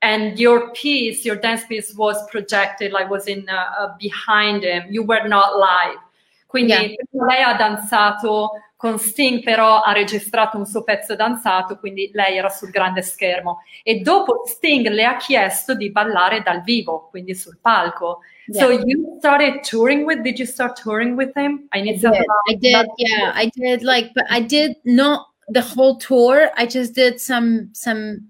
and 0.02 0.40
your 0.40 0.72
piece, 0.72 1.26
your 1.26 1.36
dance 1.36 1.66
piece 1.66 1.94
was 1.96 2.18
projected 2.30 2.92
like 2.92 3.10
was 3.10 3.28
in 3.28 3.48
uh, 3.50 3.84
uh, 3.84 3.96
behind 3.98 4.64
him. 4.64 4.84
You 4.90 5.04
were 5.04 5.28
not 5.28 5.58
live. 5.58 6.00
Quindi 6.48 6.72
Yeah. 6.72 7.28
lei 7.28 7.42
ha 7.44 7.54
danzato 7.54 8.50
con 8.76 8.98
Sting, 8.98 9.44
però 9.44 9.82
ha 9.82 9.92
registrato 9.92 10.58
un 10.58 10.66
suo 10.66 10.84
pezzo 10.84 11.14
danzato, 11.16 11.78
quindi 11.78 12.10
lei 12.14 12.38
era 12.38 12.50
sul 12.50 12.70
grande 12.70 13.02
schermo. 13.02 13.60
E 13.84 14.00
dopo 14.00 14.46
Sting 14.46 14.88
le 14.88 15.04
ha 15.04 15.18
chiesto 15.18 15.76
di 15.76 15.92
ballare 15.92 16.42
dal 16.42 16.64
vivo, 16.64 17.08
quindi 17.12 17.36
sul 17.36 17.58
palco. 17.62 18.20
So 18.52 18.72
you 18.72 19.18
started 19.20 19.62
touring 19.62 20.06
with? 20.06 20.22
Did 20.22 20.40
you 20.40 20.48
start 20.48 20.82
touring 20.82 21.16
with 21.16 21.36
him? 21.36 21.68
I 21.72 21.82
I 21.82 21.94
did. 21.94 22.06
I 22.06 22.56
did. 22.56 22.88
Yeah, 22.98 23.32
I 23.36 23.52
did. 23.54 23.84
Like, 23.84 24.12
but 24.16 24.26
I 24.30 24.42
did 24.42 24.78
not 24.86 25.28
the 25.50 25.62
whole 25.62 25.98
tour. 25.98 26.50
I 26.56 26.66
just 26.66 26.96
did 26.96 27.20
some 27.20 27.70
some 27.74 28.29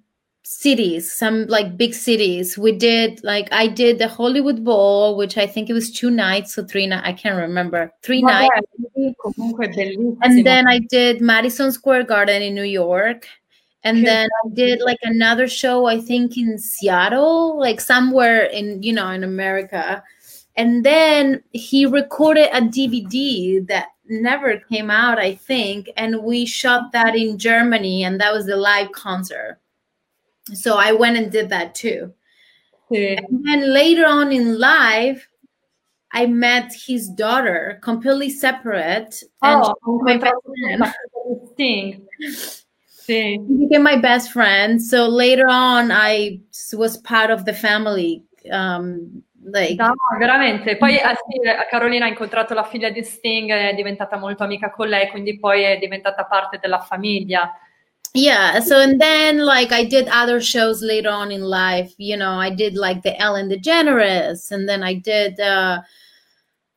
cities, 0.50 1.14
some 1.14 1.46
like 1.46 1.78
big 1.78 1.94
cities. 1.94 2.58
We 2.58 2.72
did 2.72 3.24
like 3.24 3.48
I 3.52 3.68
did 3.68 4.00
the 4.00 4.08
Hollywood 4.08 4.64
Bowl, 4.64 5.16
which 5.16 5.38
I 5.38 5.46
think 5.46 5.70
it 5.70 5.74
was 5.74 5.92
two 5.92 6.10
nights 6.10 6.58
or 6.58 6.64
three 6.66 6.88
nights. 6.88 7.08
I 7.08 7.14
can't 7.14 7.38
remember. 7.38 7.94
Three 8.02 8.24
nights. 8.24 8.50
bellissimo. 8.98 10.18
And 10.24 10.46
then 10.46 10.68
I 10.68 10.80
did 10.80 11.22
Madison 11.22 11.72
Square 11.72 12.06
Garden 12.06 12.42
in 12.42 12.56
New 12.56 12.64
York. 12.64 13.28
And 13.84 14.06
then 14.06 14.28
I 14.44 14.50
did 14.54 14.82
like 14.82 14.98
another 15.04 15.48
show, 15.48 15.86
I 15.86 16.02
think 16.02 16.36
in 16.36 16.58
Seattle, 16.58 17.58
like 17.58 17.80
somewhere 17.80 18.44
in, 18.44 18.84
you 18.84 18.92
know, 18.92 19.10
in 19.10 19.24
America. 19.24 20.04
And 20.58 20.84
then 20.84 21.42
he 21.54 21.86
recorded 21.86 22.50
a 22.52 22.60
DVD 22.60 23.66
that 23.68 23.90
never 24.10 24.58
came 24.70 24.90
out, 24.90 25.18
I 25.18 25.36
think. 25.36 25.90
And 25.96 26.24
we 26.24 26.46
shot 26.46 26.92
that 26.92 27.16
in 27.16 27.38
Germany, 27.38 28.04
and 28.04 28.20
that 28.20 28.34
was 28.34 28.48
the 28.48 28.58
live 28.58 28.92
concert. 28.92 29.60
So 30.54 30.78
I 30.78 30.92
went 30.92 31.18
and 31.18 31.32
did 31.32 31.50
that 31.50 31.76
too. 31.76 32.14
Sì. 32.92 33.16
And 33.18 33.46
then 33.46 33.72
later 33.74 34.06
on 34.06 34.32
in 34.32 34.58
life, 34.60 35.28
I 36.12 36.26
met 36.26 36.74
his 36.74 37.08
daughter, 37.08 37.80
completely 37.82 38.30
separate. 38.30 39.24
And 39.42 39.62
Oh, 39.64 39.76
she 39.84 39.92
was 39.92 40.02
my 40.04 40.18
best 40.18 40.36
friend. 40.44 40.80
la 40.80 40.86
figlia 40.88 42.02
Sting. 43.00 43.48
He 43.48 43.66
became 43.66 43.84
my 43.84 43.98
best 43.98 44.32
friend. 44.32 44.82
So 44.82 45.08
later 45.08 45.48
on, 45.50 45.92
I 45.92 46.42
was 46.74 46.98
part 46.98 47.32
of 47.32 47.46
the 47.46 47.54
family. 47.54 48.24
Um, 48.52 49.24
like 49.44 49.78
No, 49.78 49.94
veramente. 50.20 50.78
Poi 50.78 50.96
eh, 50.96 51.02
eh, 51.02 51.68
Carolina 51.70 52.06
ha 52.06 52.08
incontrato 52.08 52.54
la 52.54 52.64
figlia 52.64 52.90
di 52.90 53.04
Sting, 53.04 53.52
è 53.52 53.74
diventata 53.74 54.18
molto 54.18 54.44
amica 54.44 54.70
con 54.72 54.88
lei, 54.88 55.10
quindi 55.10 55.40
poi 55.40 55.64
è 55.64 55.78
diventata 55.78 56.26
parte 56.26 56.60
della 56.62 56.80
famiglia. 56.80 57.52
Yeah. 58.14 58.60
So 58.60 58.80
and 58.82 59.00
then 59.00 59.40
like 59.40 59.72
I 59.72 59.84
did 59.86 60.08
other 60.08 60.42
shows 60.42 60.82
later 60.82 61.10
on 61.10 61.32
in 61.32 61.42
life. 61.42 61.94
You 61.98 62.18
know, 62.18 62.32
I 62.34 62.50
did 62.50 62.76
like 62.76 63.04
the 63.04 63.20
Ellen 63.20 63.50
DeGeneres, 63.50 64.52
and 64.52 64.68
then 64.68 64.84
I 64.84 64.96
did. 64.96 65.40
uh 65.40 65.82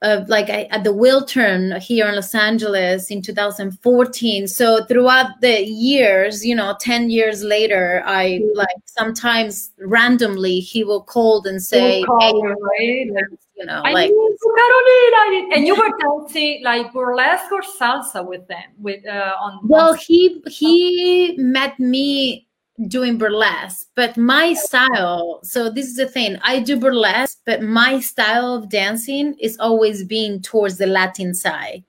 uh, 0.02 0.24
like 0.26 0.50
I, 0.50 0.64
at 0.70 0.84
the 0.84 0.92
Wiltern 0.92 1.78
here 1.78 2.08
in 2.08 2.16
Los 2.16 2.34
Angeles 2.34 3.10
in 3.10 3.22
2014. 3.22 4.48
So 4.48 4.84
throughout 4.84 5.40
the 5.40 5.64
years, 5.64 6.44
you 6.44 6.54
know, 6.54 6.76
10 6.80 7.10
years 7.10 7.42
later, 7.42 8.02
I 8.04 8.40
like 8.54 8.68
sometimes 8.86 9.70
randomly 9.78 10.58
he 10.60 10.82
will 10.84 11.02
call 11.02 11.46
and 11.46 11.62
say, 11.62 12.02
call 12.02 12.20
hey, 12.20 12.28
you, 12.28 13.12
right? 13.14 13.28
you 13.56 13.66
know, 13.66 13.80
I 13.84 13.92
like 13.92 14.10
Carolina. 14.10 15.54
And 15.54 15.66
you 15.66 15.76
were 15.76 15.96
dancing 15.98 16.62
like 16.64 16.92
burlesque 16.92 17.50
or 17.52 17.62
salsa 17.62 18.26
with 18.26 18.46
them, 18.48 18.64
with 18.78 19.06
uh, 19.06 19.34
on. 19.40 19.60
Well, 19.62 19.92
on- 19.92 19.98
he 19.98 20.42
he 20.48 21.36
met 21.38 21.78
me 21.78 22.48
doing 22.88 23.18
burlesque, 23.18 23.88
but 23.94 24.16
my 24.16 24.54
style. 24.54 25.40
So 25.42 25.70
this 25.70 25.86
is 25.86 25.96
the 25.96 26.06
thing: 26.06 26.38
I 26.42 26.60
do 26.60 26.76
burlesque, 26.78 27.38
but 27.44 27.62
my 27.62 28.00
style 28.00 28.54
of 28.54 28.68
dancing 28.68 29.34
is 29.40 29.58
always 29.58 30.04
being 30.04 30.40
towards 30.40 30.78
the 30.78 30.86
Latin 30.86 31.34
side. 31.34 31.84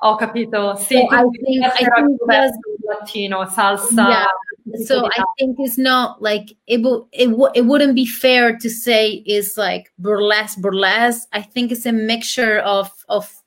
Ho 0.00 0.16
capito. 0.16 0.76
Sì, 0.76 0.94
so 0.94 1.08
I 1.14 1.22
think, 1.44 1.64
I 1.64 1.70
think 1.70 2.18
latino, 2.84 3.44
salsa. 3.44 4.08
Yeah. 4.08 4.26
So 4.84 5.06
I 5.06 5.24
think 5.38 5.56
it's 5.58 5.78
not 5.78 6.22
like 6.22 6.56
it 6.66 6.82
will 6.82 7.08
it, 7.12 7.26
w- 7.26 7.50
it 7.54 7.62
wouldn't 7.62 7.94
be 7.94 8.06
fair 8.06 8.56
to 8.56 8.70
say 8.70 9.22
it's 9.26 9.56
like 9.56 9.92
burlesque 9.98 10.58
burlesque. 10.58 11.28
I 11.32 11.42
think 11.42 11.72
it's 11.72 11.86
a 11.86 11.92
mixture 11.92 12.58
of 12.60 12.90
of 13.08 13.39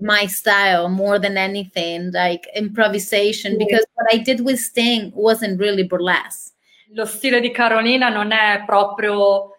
my 0.00 0.26
style 0.26 0.88
more 0.88 1.18
than 1.18 1.36
anything, 1.36 2.10
like 2.12 2.48
improvisation, 2.54 3.52
yeah. 3.52 3.66
because 3.66 3.86
what 3.94 4.06
I 4.12 4.18
did 4.18 4.40
with 4.40 4.58
Sting 4.58 5.12
wasn't 5.14 5.58
really 5.58 5.84
burlesque. 5.84 6.54
Lo 6.92 7.04
stile 7.04 7.40
di 7.40 7.50
Carolina 7.50 8.08
non 8.08 8.32
è 8.32 8.62
proprio 8.64 9.52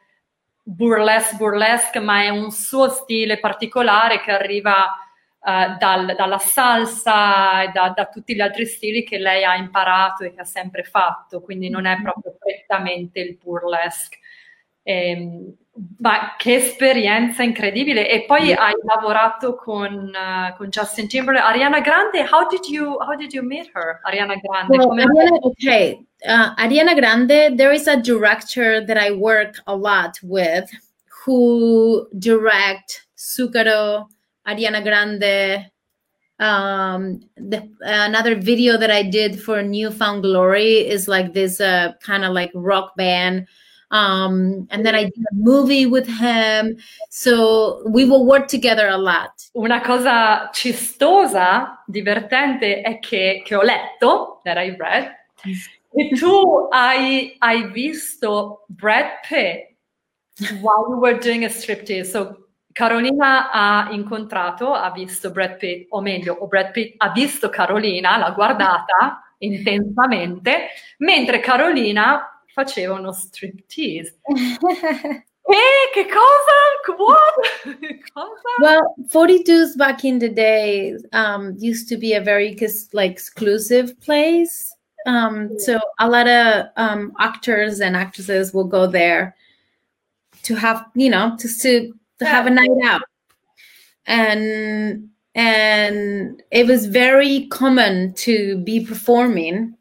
burlesque 0.63 1.37
burlesque, 1.37 1.99
ma 1.99 2.23
è 2.23 2.29
un 2.29 2.51
suo 2.51 2.89
stile 2.89 3.39
particolare 3.39 4.21
che 4.21 4.31
arriva 4.31 4.97
uh, 5.39 5.77
dal, 5.77 6.15
dalla 6.15 6.37
salsa 6.37 7.63
e 7.63 7.71
da, 7.71 7.93
da, 7.95 8.05
tutti 8.05 8.35
gli 8.35 8.41
altri 8.41 8.65
stili 8.65 9.03
che 9.03 9.17
lei 9.17 9.43
ha 9.43 9.55
imparato 9.55 10.23
e 10.23 10.33
che 10.33 10.41
ha 10.41 10.45
sempre 10.45 10.83
fatto, 10.83 11.41
quindi 11.41 11.69
non 11.69 11.85
è 11.85 11.93
mm-hmm. 11.93 12.03
proprio 12.03 12.37
prettamente 12.37 13.19
il 13.19 13.37
burlesque. 13.37 14.17
Ehm, 14.83 15.55
ma 15.99 16.35
che 16.37 16.55
esperienza 16.55 17.43
incredibile! 17.43 18.09
E 18.09 18.25
poi 18.25 18.47
yeah. 18.47 18.65
hai 18.65 18.73
lavorato 18.83 19.55
con, 19.55 20.11
uh, 20.13 20.55
con, 20.57 20.69
Justin 20.69 21.07
Timberlake, 21.07 21.45
Ariana 21.45 21.81
Grande. 21.81 22.27
How 22.29 22.47
did 22.47 22.65
you 22.65 22.97
how 22.99 23.15
did 23.15 23.33
you 23.33 23.41
meet 23.43 23.69
her, 23.73 23.99
Ariana 24.05 24.35
Grande? 24.41 24.77
Well, 24.77 24.91
Ariana, 24.91 25.39
okay, 25.43 26.05
uh, 26.27 26.55
Ariana 26.55 26.95
Grande. 26.95 27.57
There 27.57 27.71
is 27.71 27.87
a 27.87 28.01
director 28.01 28.85
that 28.85 28.97
I 28.97 29.11
work 29.11 29.55
a 29.67 29.75
lot 29.75 30.19
with, 30.23 30.69
who 31.23 32.07
direct 32.17 33.05
Zucchero, 33.17 34.07
Ariana 34.47 34.83
Grande. 34.83 35.71
Um, 36.39 37.19
the, 37.35 37.69
another 37.81 38.33
video 38.33 38.77
that 38.77 38.89
I 38.89 39.03
did 39.03 39.41
for 39.41 39.61
New 39.61 39.91
Found 39.91 40.23
Glory 40.23 40.87
is 40.87 41.09
like 41.09 41.33
this 41.33 41.59
uh, 41.59 41.91
kind 42.01 42.23
of 42.23 42.31
like 42.31 42.51
rock 42.53 42.95
band 42.95 43.45
Um, 43.91 44.67
and 44.69 44.85
then 44.85 44.93
I 44.93 45.05
did 45.05 45.25
a 45.31 45.35
movie 45.35 45.85
with 45.85 46.07
him. 46.07 46.77
So 47.09 47.81
we 47.89 48.05
will 48.05 48.25
work 48.25 48.47
together 48.47 48.87
a 48.87 48.97
lot. 48.97 49.31
Una 49.55 49.81
cosa 49.81 50.49
cistosa, 50.53 51.83
divertente, 51.87 52.81
è 52.81 52.99
che, 52.99 53.41
che 53.43 53.55
ho 53.55 53.63
letto, 53.63 54.41
that 54.43 54.57
I 54.57 54.75
read, 54.77 55.11
e 55.91 56.09
tu 56.15 56.67
hai, 56.71 57.35
hai 57.39 57.71
visto 57.71 58.65
Brad 58.67 59.21
Pitt 59.27 59.75
while 60.61 60.87
you 60.89 60.99
were 60.99 61.17
doing 61.17 61.43
a 61.43 61.49
striptease. 61.49 62.11
So 62.11 62.49
Carolina 62.71 63.49
ha 63.51 63.89
incontrato, 63.91 64.71
ha 64.71 64.91
visto 64.91 65.31
Brad 65.31 65.57
Pitt, 65.57 65.87
o 65.89 66.01
meglio, 66.01 66.35
o 66.35 66.47
Brad 66.47 66.71
Pitt 66.71 66.93
ha 66.97 67.09
visto 67.09 67.49
Carolina, 67.49 68.17
l'ha 68.17 68.31
guardata 68.31 69.23
intensamente, 69.39 70.67
mentre 70.99 71.39
Carolina 71.39 72.38
faceva 72.59 72.95
uno 72.95 73.11
striptease. 73.11 74.13
Eh, 75.51 75.89
che 75.95 76.05
cosa? 76.05 76.95
What? 76.95 77.33
cosa? 78.13 78.31
Well, 78.61 78.93
40 79.09 79.41
Deuce 79.41 79.75
back 79.75 80.03
in 80.03 80.19
the 80.19 80.29
day 80.29 80.95
um, 81.11 81.55
used 81.57 81.89
to 81.89 81.97
be 81.97 82.13
a 82.13 82.21
very 82.21 82.55
like 82.93 83.11
exclusive 83.11 83.99
place. 83.99 84.75
Um, 85.07 85.57
so 85.57 85.79
a 85.97 86.07
lot 86.07 86.27
of 86.27 86.67
um, 86.77 87.13
actors 87.17 87.81
and 87.81 87.95
actresses 87.95 88.53
will 88.53 88.65
go 88.67 88.85
there 88.85 89.35
to 90.43 90.53
have, 90.53 90.85
you 90.93 91.09
know, 91.09 91.35
just 91.39 91.63
to, 91.63 91.95
to 92.19 92.25
have 92.25 92.45
a 92.45 92.51
night 92.51 92.69
out. 92.83 93.01
And 94.05 95.09
and 95.33 96.43
it 96.51 96.67
was 96.67 96.85
very 96.85 97.47
common 97.47 98.13
to 98.15 98.59
be 98.59 98.85
performing 98.85 99.75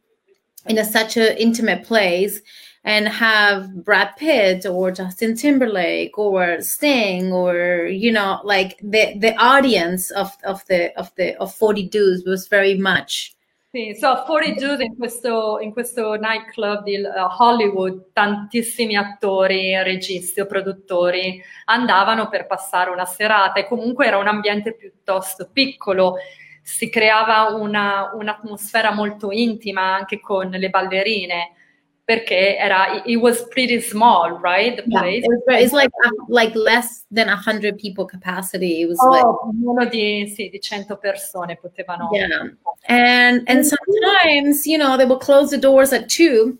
in 0.68 0.78
a, 0.78 0.84
such 0.84 1.16
an 1.16 1.36
intimate 1.36 1.82
place 1.82 2.40
and 2.88 3.06
have 3.06 3.84
Brad 3.84 4.16
Pitt 4.16 4.64
or 4.64 4.90
Justin 4.90 5.36
Timberlake 5.36 6.16
or 6.16 6.62
Sting 6.62 7.34
or 7.34 7.86
you 7.86 8.10
know 8.10 8.40
like 8.44 8.78
the 8.82 9.14
the 9.18 9.36
audience 9.36 10.10
of 10.10 10.34
of 10.42 10.64
the 10.68 10.96
of 10.96 11.14
the 11.16 11.36
of 11.36 11.54
40 11.54 11.88
Dudes 11.88 12.24
was 12.24 12.48
very 12.48 12.76
much 12.76 13.34
Sì, 13.70 13.94
so 13.94 14.24
40 14.24 14.54
Dudes 14.54 14.80
in 14.80 14.96
questo, 14.96 15.58
in 15.60 15.72
questo 15.72 16.14
nightclub 16.14 16.84
di 16.84 16.96
uh, 16.96 17.26
Hollywood 17.38 18.12
tantissimi 18.14 18.96
attori, 18.96 19.76
registi 19.82 20.40
o 20.40 20.46
produttori 20.46 21.38
andavano 21.66 22.30
per 22.30 22.46
passare 22.46 22.88
una 22.88 23.04
serata 23.04 23.60
e 23.60 23.66
comunque 23.66 24.06
era 24.06 24.16
un 24.16 24.26
ambiente 24.26 24.74
piuttosto 24.74 25.50
piccolo, 25.52 26.14
si 26.62 26.88
creava 26.88 27.54
una, 27.54 28.10
un'atmosfera 28.14 28.90
molto 28.90 29.30
intima 29.30 29.94
anche 29.94 30.18
con 30.18 30.48
le 30.48 30.70
ballerine 30.70 31.52
perché 32.08 32.56
era 32.56 33.02
it 33.04 33.16
was 33.16 33.46
pretty 33.50 33.82
small, 33.82 34.40
right? 34.40 34.74
The 34.76 34.84
place. 34.88 35.26
Yeah, 35.46 35.58
it's 35.58 35.74
like 35.74 35.90
like 36.28 36.54
less 36.54 37.04
than 37.10 37.28
a 37.28 37.36
hundred 37.36 37.76
people 37.76 38.06
capacity. 38.06 38.80
It 38.80 38.88
was 38.88 38.98
oh, 39.02 39.10
like 39.10 39.26
meno 39.52 39.84
di 39.90 40.26
sì, 40.34 40.48
di 40.48 40.58
100 40.58 40.96
persone 40.96 41.58
potevano. 41.60 42.08
Yeah, 42.10 42.48
and 42.88 43.42
and 43.46 43.62
sometimes 43.62 44.64
you 44.64 44.78
know 44.78 44.96
they 44.96 45.04
will 45.04 45.18
close 45.20 45.50
the 45.50 45.58
doors 45.58 45.92
at 45.92 46.08
two, 46.08 46.56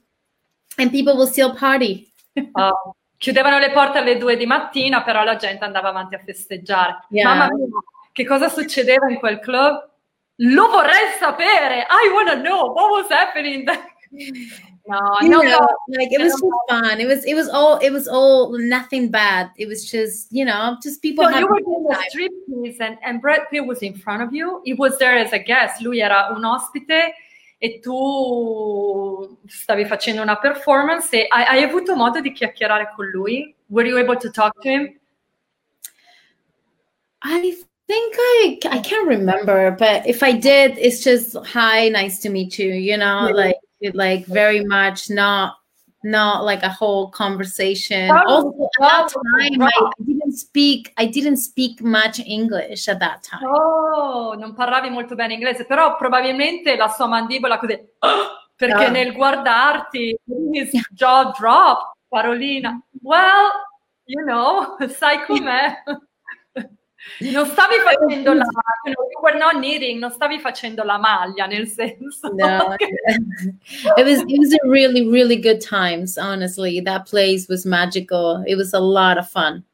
and 0.77 0.91
people 0.91 1.17
will 1.17 1.27
still 1.27 1.55
party. 1.55 2.13
uh, 2.37 2.73
chiudevano 3.17 3.59
le 3.59 3.71
porte 3.71 3.97
alle 3.97 4.19
due 4.19 4.37
di 4.37 4.45
mattina, 4.45 5.03
però 5.03 5.25
la 5.25 5.37
gente 5.37 5.65
andava 5.65 5.89
avanti 5.89 6.15
a 6.15 6.19
festeggiare. 6.19 7.07
Yeah. 7.09 7.27
Mamma 7.27 7.49
mia, 7.55 7.69
che 8.13 8.27
cosa 8.27 8.51
succedeva 8.51 9.09
in 9.09 9.17
quel 9.17 9.41
club? 9.41 9.89
Lo 10.41 10.69
vorrei 10.69 11.17
sapere. 11.19 11.87
I 11.89 12.13
want 12.13 12.29
to 12.29 12.37
know 12.37 12.71
what 12.71 12.91
was 12.91 13.09
happening 13.09 13.65
there. 13.65 13.81
No, 14.89 14.99
you 15.21 15.29
no, 15.29 15.43
know, 15.43 15.59
no, 15.59 15.69
like 15.99 16.11
it 16.11 16.19
was 16.19 16.33
just 16.33 16.45
fun. 16.69 16.99
It 16.99 17.07
was, 17.07 17.25
it 17.27 17.35
was 17.35 17.49
all, 17.49 17.77
it 17.79 17.91
was 17.91 18.09
all 18.09 18.57
nothing 18.59 19.11
bad. 19.11 19.51
It 19.59 19.69
was 19.69 19.91
just, 19.91 20.33
you 20.33 20.47
know, 20.47 20.79
just 20.83 21.03
people. 21.03 21.25
So 21.25 21.39
you 21.39 21.47
were 21.47 21.61
doing 21.61 21.87
a 21.91 21.97
striptease, 22.09 22.81
and 22.81 22.97
and 23.03 23.21
Brad 23.21 23.43
Pitt 23.51 23.67
was 23.67 23.83
in 23.83 23.95
front 23.95 24.23
of 24.23 24.33
you. 24.33 24.63
He 24.65 24.73
was 24.73 24.97
there 24.99 25.19
as 25.19 25.35
a 25.35 25.39
guest. 25.39 25.83
Lui 25.83 26.01
era 26.01 26.33
un 26.35 26.43
ospite 26.43 27.13
e 27.61 27.81
tu 27.81 29.37
stavi 29.47 29.85
facendo 29.85 30.23
una 30.23 30.37
performance. 30.37 31.13
E 31.13 31.27
hai, 31.29 31.45
hai 31.45 31.63
avuto 31.65 31.95
modo 31.95 32.21
di 32.21 32.33
chiacchierare 32.33 32.93
con 32.97 33.11
lui? 33.11 33.55
Were 33.67 33.87
you 33.87 33.99
able 33.99 34.17
to 34.17 34.31
talk 34.31 34.59
to 34.63 34.69
him? 34.71 34.99
I 37.21 37.55
think 37.87 38.15
I 38.17 38.59
I 38.71 38.79
can't 38.81 39.07
remember, 39.07 39.71
but 39.73 40.07
if 40.07 40.23
I 40.23 40.33
did, 40.33 40.79
it's 40.79 41.03
just 41.03 41.37
hi, 41.45 41.91
nice 41.91 42.21
to 42.21 42.31
meet 42.31 42.59
you. 42.59 42.73
You 42.73 42.97
know, 42.97 43.27
yeah. 43.29 43.35
like 43.35 43.57
like 43.95 44.27
very 44.27 44.65
much 44.65 45.11
not 45.11 45.55
not 46.05 46.45
like 46.45 46.63
a 46.63 46.69
whole 46.69 47.11
conversation. 47.11 48.11
also 48.11 48.49
at 48.49 48.71
that 48.81 49.09
time 49.09 49.63
I, 49.63 49.71
I, 49.75 50.05
didn't 50.05 50.33
speak 50.33 50.93
I 50.97 51.07
didn't 51.07 51.39
speak 51.39 51.83
much 51.83 52.21
English 52.21 52.89
at 52.89 53.01
that 53.01 53.23
time. 53.23 53.45
Oh, 53.45 54.35
non 54.35 54.55
parlavi 54.55 54.91
molto 54.91 55.15
bene 55.15 55.35
inglese, 55.35 55.65
però 55.65 55.97
probabilmente 55.97 56.77
la 56.77 56.89
sua 56.89 57.07
mandibola 57.07 57.59
così 57.59 57.79
perché 58.57 58.87
oh. 58.87 58.91
nel 58.91 59.13
guardarti 59.13 60.19
his 60.53 60.71
jaw 60.91 61.33
drop, 61.37 61.95
Carolina. 62.09 62.81
Well, 63.03 63.51
you 64.05 64.25
know, 64.25 64.77
sai 64.89 65.25
com'è. 65.25 65.83
Non 67.21 67.47
stavi 67.47 67.77
facendo 67.85 68.35
la 68.35 68.45
were 69.23 69.39
not 69.39 69.55
knitting, 69.55 70.01
non 70.01 70.11
stavi 70.11 70.39
facendo 70.39 70.85
la 70.85 70.99
maglia 70.99 71.47
nel 71.47 71.67
senso. 71.67 72.33
No, 72.35 72.75
it 72.79 74.05
was 74.05 74.25
it 74.27 74.39
was 74.39 74.53
a 74.53 74.69
really 74.69 75.09
really 75.09 75.37
good 75.37 75.61
times. 75.61 76.19
Honestly, 76.19 76.81
that 76.83 77.09
place 77.09 77.47
was 77.49 77.65
magical. 77.65 78.43
It 78.47 78.57
was 78.57 78.75
a 78.75 78.81
lot 78.81 79.19
of 79.19 79.29
fun. 79.29 79.65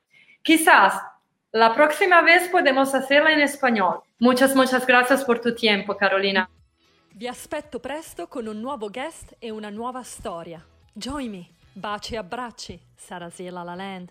Quizás 0.42 1.00
la 1.52 1.74
próxima 1.74 2.22
vez 2.22 2.48
podemos 2.48 2.94
hacerla 2.94 3.32
en 3.32 3.40
español. 3.40 4.02
Muchas 4.18 4.54
muchas 4.54 4.86
gracias 4.86 5.24
por 5.24 5.40
tu 5.40 5.54
tiempo, 5.54 5.96
Carolina. 5.96 6.48
Vi 7.14 7.28
aspetto 7.28 7.78
presto 7.78 8.28
con 8.28 8.48
un 8.48 8.60
nuovo 8.60 8.90
guest 8.90 9.34
e 9.38 9.50
una 9.50 9.70
nuova 9.70 10.02
storia. 10.02 10.64
Join 10.92 11.30
me. 11.30 11.48
Baci 11.72 12.14
e 12.14 12.18
abbracci. 12.18 12.80
Sarasiela 12.96 13.62
La 13.62 13.74
Land. 13.74 14.10